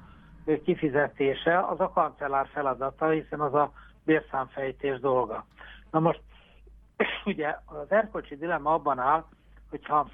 kifizetése 0.64 1.60
az 1.60 1.80
a 1.80 1.90
kancellár 1.90 2.48
feladata, 2.48 3.10
hiszen 3.10 3.40
az 3.40 3.54
a 3.54 3.72
bérszámfejtés 4.04 5.00
dolga. 5.00 5.46
Na 5.92 6.00
most 6.00 6.22
ugye 7.26 7.56
az 7.66 7.92
erkölcsi 7.92 8.36
dilemma 8.36 8.74
abban 8.74 9.00
áll, 9.00 9.26
hogyha 9.70 10.00
az 10.00 10.10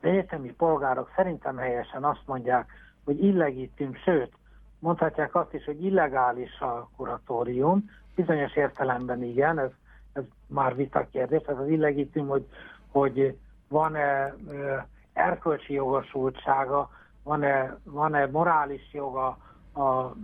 egyetemi 0.00 0.52
polgárok 0.52 1.10
szerintem 1.16 1.56
helyesen 1.56 2.04
azt 2.04 2.22
mondják, 2.26 2.70
hogy 3.04 3.24
illegitim, 3.24 3.94
sőt, 3.94 4.32
mondhatják 4.78 5.34
azt 5.34 5.54
is, 5.54 5.64
hogy 5.64 5.84
illegális 5.84 6.60
a 6.60 6.88
kuratórium, 6.96 7.90
bizonyos 8.14 8.56
értelemben 8.56 9.22
igen, 9.22 9.58
ez, 9.58 9.70
ez 10.12 10.22
már 10.46 10.76
vita 10.76 11.06
kérdés, 11.10 11.42
ez 11.46 11.58
az 11.58 11.68
illegitim, 11.68 12.26
hogy, 12.26 12.46
hogy 12.90 13.38
van-e 13.68 14.34
erkölcsi 15.12 15.72
jogosultsága 15.72 16.90
van-e, 17.26 17.76
van-e 17.84 18.26
morális 18.26 18.92
joga 18.92 19.38
a, 19.72 19.80
a, 19.80 20.14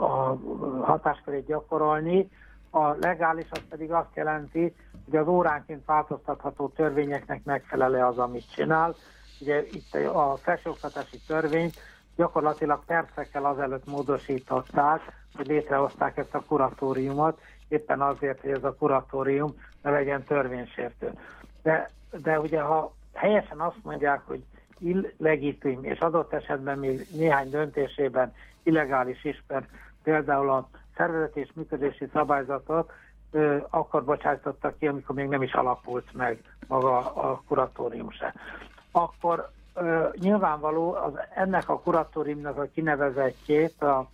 a 0.00 0.38
hatáskörét 0.82 1.46
gyakorolni, 1.46 2.30
a 2.70 2.94
legális 3.00 3.46
az 3.50 3.62
pedig 3.68 3.92
azt 3.92 4.14
jelenti, 4.14 4.74
hogy 5.04 5.16
az 5.16 5.28
óránként 5.28 5.84
változtatható 5.84 6.68
törvényeknek 6.68 7.44
megfelele 7.44 8.06
az, 8.06 8.18
amit 8.18 8.52
csinál. 8.54 8.94
Ugye 9.40 9.62
itt 9.66 9.94
a 9.94 10.36
felsőoktatási 10.36 11.18
törvényt 11.26 11.74
gyakorlatilag 12.16 12.84
percekkel 12.84 13.44
azelőtt 13.44 13.86
módosították, 13.86 15.00
hogy 15.36 15.46
létrehozták 15.46 16.16
ezt 16.16 16.34
a 16.34 16.42
kuratóriumot, 16.48 17.40
éppen 17.68 18.00
azért, 18.00 18.40
hogy 18.40 18.50
ez 18.50 18.64
a 18.64 18.74
kuratórium 18.74 19.54
ne 19.82 19.90
legyen 19.90 20.22
törvénysértő. 20.22 21.12
De, 21.62 21.90
de 22.22 22.40
ugye 22.40 22.60
ha 22.60 22.94
helyesen 23.14 23.60
azt 23.60 23.82
mondják, 23.82 24.22
hogy 24.26 24.44
illegitim, 24.78 25.84
és 25.84 25.98
adott 25.98 26.32
esetben 26.32 26.78
még 26.78 27.06
néhány 27.10 27.50
döntésében 27.50 28.34
illegális 28.62 29.24
is, 29.24 29.42
mert 29.48 29.68
például 30.02 30.50
a 30.50 30.68
szervezet 30.96 31.36
és 31.36 31.48
működési 31.54 32.08
szabályzatot 32.12 32.92
ö, 33.30 33.56
akkor 33.70 34.04
bocsájtottak 34.04 34.78
ki, 34.78 34.86
amikor 34.86 35.14
még 35.14 35.28
nem 35.28 35.42
is 35.42 35.52
alapult 35.52 36.12
meg 36.12 36.42
maga 36.66 36.98
a 36.98 37.42
kuratórium 37.46 38.10
se. 38.10 38.34
Akkor 38.90 39.50
ö, 39.74 40.08
nyilvánvaló 40.14 40.92
az, 40.92 41.12
ennek 41.34 41.68
a 41.68 41.80
kuratóriumnak 41.80 42.58
a 42.58 42.68
kinevezettjét, 42.74 43.82
a 43.82 44.10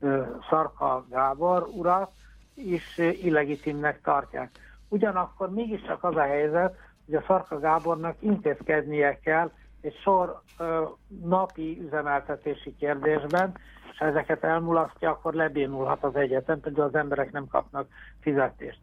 ö, 0.00 0.22
Szarka 0.48 1.04
Gábor 1.10 1.68
urat 1.72 2.10
is 2.54 2.98
illegitimnek 2.98 4.00
tartják. 4.00 4.50
Ugyanakkor 4.88 5.50
mégiscsak 5.50 6.04
az 6.04 6.16
a 6.16 6.22
helyzet, 6.22 6.76
hogy 7.06 7.14
a 7.14 7.24
Szarka 7.26 7.58
Gábornak 7.58 8.16
intézkednie 8.20 9.18
kell 9.18 9.50
egy 9.84 9.96
sor 10.02 10.40
ö, 10.58 10.84
napi 11.22 11.80
üzemeltetési 11.80 12.76
kérdésben, 12.76 13.56
és 13.92 13.98
ha 13.98 14.04
ezeket 14.04 14.44
elmulasztja, 14.44 15.10
akkor 15.10 15.34
lebénulhat 15.34 16.04
az 16.04 16.16
egyetem, 16.16 16.60
például 16.60 16.86
az 16.86 16.94
emberek 16.94 17.32
nem 17.32 17.46
kapnak 17.46 17.88
fizetést. 18.20 18.80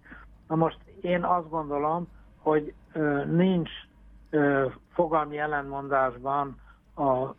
Na 0.48 0.56
most 0.56 0.78
én 1.02 1.24
azt 1.24 1.50
gondolom, 1.50 2.08
hogy 2.38 2.74
ö, 2.94 3.26
nincs 3.26 3.70
ö, 4.30 4.68
fogalmi 4.94 5.38
ellentmondásban 5.38 6.60
az 6.94 7.30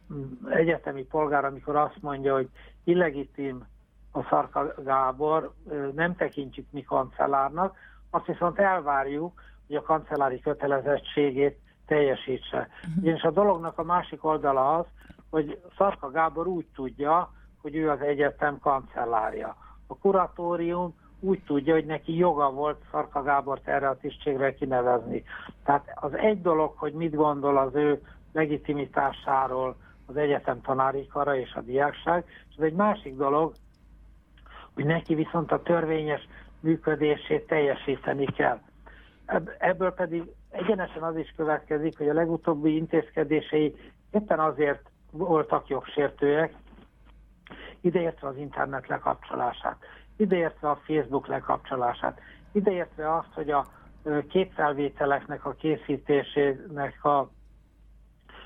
egyetemi 0.51 1.05
polgár, 1.05 1.45
amikor 1.45 1.77
azt 1.77 1.99
mondja, 2.01 2.35
hogy 2.35 2.49
illegitim 2.85 3.67
a 4.13 4.23
Szarka 4.23 4.75
Gábor, 4.85 5.53
ö, 5.69 5.89
nem 5.95 6.17
tekintjük 6.17 6.67
mi 6.71 6.83
kancellárnak, 6.83 7.77
azt 8.11 8.27
viszont 8.27 8.59
elvárjuk, 8.59 9.41
hogy 9.67 9.77
a 9.77 9.83
kancellári 9.83 10.41
kötelezettségét 10.41 11.59
teljesítse. 11.93 12.69
Mhm. 12.87 13.01
Ugyanis 13.01 13.23
a 13.23 13.31
dolognak 13.31 13.79
a 13.79 13.83
másik 13.83 14.25
oldala 14.25 14.77
az, 14.77 14.87
hogy 15.31 15.61
Szarka 15.77 16.11
Gábor 16.11 16.47
úgy 16.47 16.67
tudja, 16.75 17.33
hogy 17.63 17.77
ő 17.77 17.91
az 17.91 18.01
egyetem 18.01 18.59
kancellárja. 18.59 19.57
A 19.87 19.97
kuratórium 19.97 20.95
úgy 21.21 21.43
tudja, 21.47 21.75
hogy 21.75 21.85
neki 21.85 22.17
joga 22.17 22.51
volt 22.51 22.83
Szarka 22.91 23.23
Gábort 23.23 23.69
erre 23.69 23.89
a 23.89 23.97
tisztségre 23.97 24.55
kinevezni. 24.55 25.25
Tehát 25.65 25.85
az 25.95 26.15
egy 26.15 26.41
dolog, 26.41 26.73
hogy 26.77 26.93
mit 26.93 27.15
gondol 27.15 27.59
az 27.59 27.75
ő 27.75 28.03
legitimitásáról 28.33 29.77
az 30.07 30.17
egyetem 30.17 30.61
tanárikara 30.61 31.37
és 31.37 31.55
a 31.55 31.61
diákság, 31.61 32.25
és 32.49 32.55
az 32.57 32.63
egy 32.63 32.75
másik 32.75 33.17
dolog, 33.17 33.53
hogy 34.75 34.85
neki 34.85 35.15
viszont 35.15 35.53
a 35.53 35.63
törvényes 35.63 36.29
működését 36.61 37.47
teljesíteni 37.47 38.25
kell. 38.25 38.61
Ebből 39.59 39.93
pedig 39.93 40.23
egyenesen 40.63 41.03
az 41.03 41.17
is 41.17 41.33
következik, 41.37 41.99
hogy 41.99 42.09
a 42.09 42.13
legutóbbi 42.13 42.77
intézkedései 42.77 43.77
éppen 44.11 44.41
azért 44.41 44.91
voltak 45.11 45.69
jogsértőek, 45.69 46.55
ideértve 47.81 48.29
az 48.29 48.37
internet 48.37 48.87
lekapcsolását, 48.87 49.77
ideértve 50.17 50.71
a 50.71 50.81
Facebook 50.87 51.27
lekapcsolását, 51.27 52.21
ideértve 52.53 53.15
azt, 53.17 53.33
hogy 53.35 53.51
a 53.51 53.67
képfelvételeknek 54.29 55.45
a 55.45 55.53
készítésének 55.53 57.05
a 57.05 57.31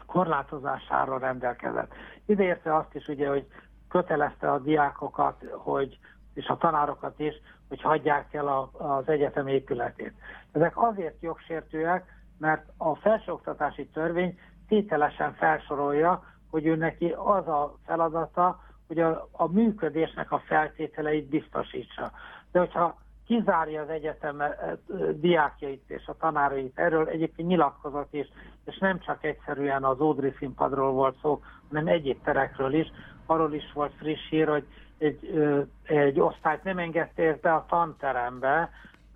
korlátozására 0.07 1.19
rendelkezett. 1.19 1.95
Ideértve 2.27 2.77
azt 2.77 2.95
is 2.95 3.07
ugye, 3.09 3.29
hogy 3.29 3.47
kötelezte 3.89 4.53
a 4.53 4.59
diákokat, 4.59 5.45
hogy, 5.53 5.99
és 6.35 6.47
a 6.47 6.57
tanárokat 6.57 7.21
is, 7.21 7.35
hogy 7.69 7.83
hagyják 7.83 8.35
el 8.35 8.49
a, 8.49 8.71
az 8.73 9.09
egyetem 9.09 9.47
épületét. 9.47 10.13
Ezek 10.53 10.73
azért 10.75 11.21
jogsértőek, 11.21 12.15
mert 12.39 12.65
a 12.77 12.95
felsőoktatási 12.95 13.87
törvény 13.87 14.39
tételesen 14.69 15.35
felsorolja, 15.35 16.25
hogy 16.51 16.67
ő 16.67 16.77
neki 16.77 17.15
az 17.17 17.49
a 17.49 17.77
feladata, 17.87 18.61
hogy 18.87 18.99
a, 18.99 19.29
a 19.33 19.47
működésnek 19.47 20.33
a 20.33 20.43
feltételeit 20.47 21.29
biztosítsa. 21.29 22.11
De 22.53 22.59
hogyha 22.59 22.99
kizárja 23.27 23.83
az 23.83 23.89
egyetem 23.89 24.41
eh, 24.41 24.51
eh, 24.51 24.77
diákjait 25.15 25.91
és 25.91 26.07
a 26.07 26.17
tanárait, 26.17 26.79
erről 26.79 27.09
egyébként 27.09 27.49
nyilatkozat 27.49 28.13
is, 28.13 28.29
és 28.65 28.79
nem 28.79 29.01
csak 29.01 29.25
egyszerűen 29.25 29.85
az 29.85 30.01
Ódri 30.01 30.35
színpadról 30.39 30.93
volt 30.93 31.19
szó, 31.23 31.41
hanem 31.69 31.87
egyéb 31.87 32.23
terekről 32.23 32.75
is, 32.75 32.93
arról 33.27 33.55
is 33.55 33.73
volt 33.75 33.93
friss 33.99 34.29
hír, 34.29 34.49
hogy 34.49 34.67
egy, 34.99 35.51
egy 35.83 36.21
osztályt 36.21 36.65
nem 36.65 36.79
engedték 36.79 37.41
be 37.41 37.55
a 37.55 37.65
tanterembe, 37.69 38.71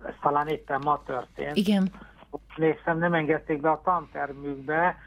ez 0.05 0.13
talán 0.21 0.47
éppen 0.47 0.81
ma 0.83 1.01
történt. 1.05 1.55
Igen. 1.55 1.91
Emlékszem, 2.57 2.97
nem 2.97 3.13
engedték 3.13 3.61
be 3.61 3.69
a 3.69 3.81
tantermükbe, 3.83 4.97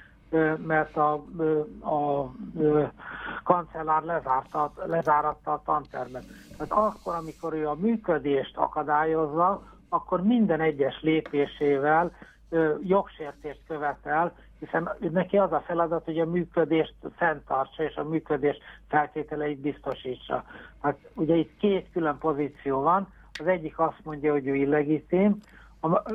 mert 0.67 0.97
a, 0.97 1.25
a, 1.81 1.91
a 1.91 2.33
kancellár 3.45 4.03
lezárta, 4.03 4.73
lezáratta 4.87 5.53
a 5.53 5.63
tantermet. 5.65 6.25
Tehát 6.57 6.73
akkor, 6.73 7.15
amikor 7.15 7.53
ő 7.55 7.69
a 7.69 7.75
működést 7.75 8.57
akadályozza, 8.57 9.63
akkor 9.89 10.23
minden 10.23 10.61
egyes 10.61 11.01
lépésével 11.03 12.13
jogsértést 12.83 13.61
követel, 13.69 14.35
hiszen 14.59 14.91
neki 14.99 15.37
az 15.37 15.53
a 15.53 15.63
feladat, 15.67 16.05
hogy 16.05 16.19
a 16.19 16.27
működést 16.27 16.95
fenntartsa 17.17 17.83
és 17.83 17.97
a 17.97 18.05
működés 18.05 18.57
feltételeit 18.89 19.59
biztosítsa. 19.59 20.45
Hát 20.83 20.99
ugye 21.15 21.35
itt 21.35 21.57
két 21.59 21.89
külön 21.93 22.19
pozíció 22.19 22.81
van, 22.81 23.13
az 23.39 23.47
egyik 23.47 23.79
azt 23.79 24.01
mondja, 24.03 24.33
hogy 24.33 24.47
ő 24.47 24.55
illegitim, 24.55 25.41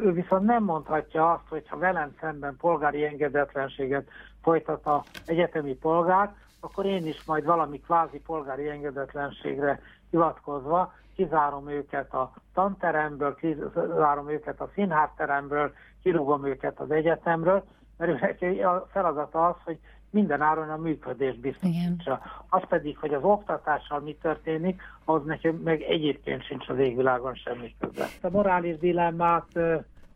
ő 0.01 0.11
viszont 0.11 0.45
nem 0.45 0.63
mondhatja 0.63 1.31
azt, 1.31 1.47
hogy 1.49 1.67
ha 1.67 1.77
velem 1.77 2.15
szemben 2.19 2.55
polgári 2.57 3.05
engedetlenséget 3.05 4.09
folytat 4.41 4.85
a 4.85 5.03
egyetemi 5.25 5.73
polgár, 5.75 6.35
akkor 6.59 6.85
én 6.85 7.05
is 7.05 7.23
majd 7.25 7.45
valami 7.45 7.79
kvázi 7.79 8.19
polgári 8.19 8.69
engedetlenségre 8.69 9.81
hivatkozva 10.09 10.93
kizárom 11.19 11.69
őket 11.69 12.13
a 12.13 12.33
tanteremből, 12.53 13.35
kizárom 13.35 14.29
őket 14.29 14.61
a 14.61 14.69
színházteremből, 14.73 15.71
kirúgom 16.01 16.45
őket 16.45 16.79
az 16.79 16.91
egyetemről, 16.91 17.63
mert 17.97 18.41
a 18.41 18.87
feladata 18.91 19.47
az, 19.47 19.55
hogy 19.63 19.79
minden 20.09 20.41
áron 20.41 20.69
a 20.69 20.77
működés 20.77 21.35
biztosítsa. 21.35 22.21
Az 22.49 22.61
pedig, 22.69 22.97
hogy 22.97 23.13
az 23.13 23.23
oktatással 23.23 23.99
mi 23.99 24.15
történik, 24.21 24.81
az 25.05 25.23
neki 25.23 25.49
meg 25.49 25.81
egyébként 25.81 26.43
sincs 26.43 26.69
az 26.69 26.77
égvilágon 26.77 27.33
semmi 27.33 27.75
köze. 27.79 28.05
A 28.21 28.29
morális 28.29 28.77
dilemmát 28.77 29.47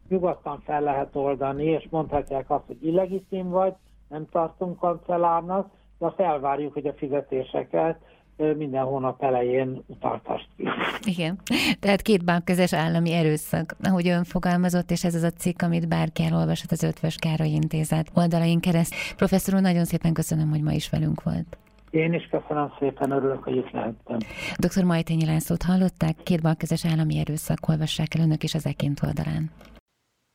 nyugodtan 0.07 0.59
fel 0.65 0.81
lehet 0.81 1.15
oldani, 1.15 1.65
és 1.65 1.87
mondhatják 1.89 2.49
azt, 2.49 2.65
hogy 2.67 2.85
illegitim 2.85 3.49
vagy, 3.49 3.73
nem 4.07 4.29
tartunk 4.29 4.79
kancellárnak, 4.79 5.69
de 5.97 6.05
azt 6.05 6.19
elvárjuk, 6.19 6.73
hogy 6.73 6.87
a 6.87 6.93
fizetéseket 6.93 7.99
minden 8.37 8.83
hónap 8.83 9.23
elején 9.23 9.83
utaltast 9.85 10.47
ki. 10.57 10.67
Igen, 11.03 11.39
tehát 11.79 12.01
két 12.01 12.23
közös 12.43 12.73
állami 12.73 13.13
erőszak, 13.13 13.75
ahogy 13.81 14.07
ön 14.07 14.23
fogalmazott, 14.23 14.91
és 14.91 15.03
ez 15.03 15.15
az 15.15 15.23
a 15.23 15.29
cikk, 15.29 15.61
amit 15.61 15.87
bárki 15.87 16.23
elolvashat 16.23 16.71
az 16.71 16.83
Ötvös 16.83 17.15
Károly 17.15 17.47
Intézet 17.47 18.11
oldalain 18.13 18.59
kereszt. 18.59 18.95
Professzor 19.15 19.53
úr, 19.53 19.61
nagyon 19.61 19.85
szépen 19.85 20.13
köszönöm, 20.13 20.49
hogy 20.49 20.61
ma 20.61 20.71
is 20.71 20.89
velünk 20.89 21.23
volt. 21.23 21.57
Én 21.89 22.13
is 22.13 22.27
köszönöm 22.31 22.73
szépen, 22.79 23.11
örülök, 23.11 23.43
hogy 23.43 23.55
itt 23.55 23.71
lehettem. 23.71 24.17
Dr. 24.57 24.83
Majtényi 24.83 25.25
Lászlót 25.25 25.63
hallották, 25.63 26.15
két 26.23 26.41
közös 26.57 26.85
állami 26.85 27.17
erőszak, 27.17 27.67
olvassák 27.67 28.15
el 28.15 28.21
önök 28.21 28.43
is 28.43 28.53
az 28.53 28.65
ekint 28.65 29.03
oldalán. 29.03 29.51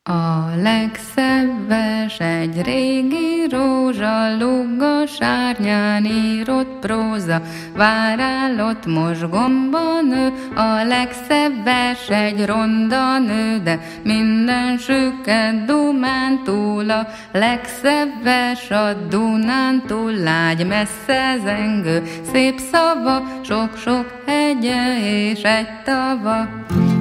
A 0.09 0.51
legszebb 0.63 1.69
vers 1.69 2.19
egy 2.19 2.63
régi 2.63 3.47
rózsa, 3.51 4.37
lúga 4.39 5.07
sárnyán 5.07 6.05
írott 6.05 6.79
próza, 6.81 7.43
várálott 7.77 8.87
most 8.87 9.31
gomba 9.31 10.01
nő, 10.01 10.33
a 10.55 10.85
legszebb 10.85 11.65
vers 11.65 12.09
egy 12.09 12.47
ronda 12.47 13.19
nő, 13.19 13.59
de 13.59 13.79
minden 14.03 14.79
süket 14.79 15.65
Dumán 15.65 16.41
túl, 16.45 16.91
a 16.91 17.07
legszebb 17.33 18.23
vers 18.23 18.71
a 18.71 18.93
Dunán 19.09 19.83
túl, 19.87 20.13
lágy 20.13 20.67
messze 20.67 21.37
zengő, 21.45 22.03
szép 22.33 22.59
szava, 22.71 23.41
sok-sok 23.45 24.23
hegye 24.27 24.99
és 25.01 25.43
egy 25.43 25.69
tava 25.85 26.49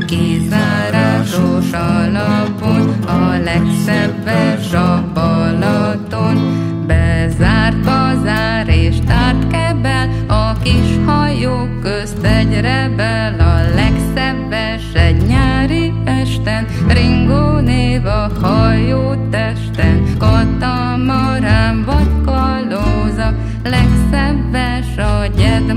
kizárásos 0.08 1.72
alapon, 1.72 3.04
a 3.06 3.38
legszebb 3.44 4.28
a 4.74 5.04
Balaton. 5.14 6.38
Bezárt 6.88 7.84
bazár 7.84 8.68
és 8.68 8.96
tárt 9.08 9.48
kebel, 9.48 10.10
a 10.28 10.54
kis 10.64 11.06
hajó 11.06 11.68
közt 11.82 12.24
egy 12.24 12.60
rebel, 12.60 13.40
a 13.40 13.76
legszebb 13.76 14.52
egy 14.94 15.26
nyári 15.28 15.94
esten, 16.06 16.66
Ringo 16.88 17.60
név 17.60 18.06
a 18.06 18.32
hajó 18.42 19.16
testen, 19.30 20.04
katamarán 20.18 21.84
vagy 21.86 22.12
kalóza, 22.26 23.34
legszebb 23.64 24.54
a 24.98 25.26
gyed 25.38 25.74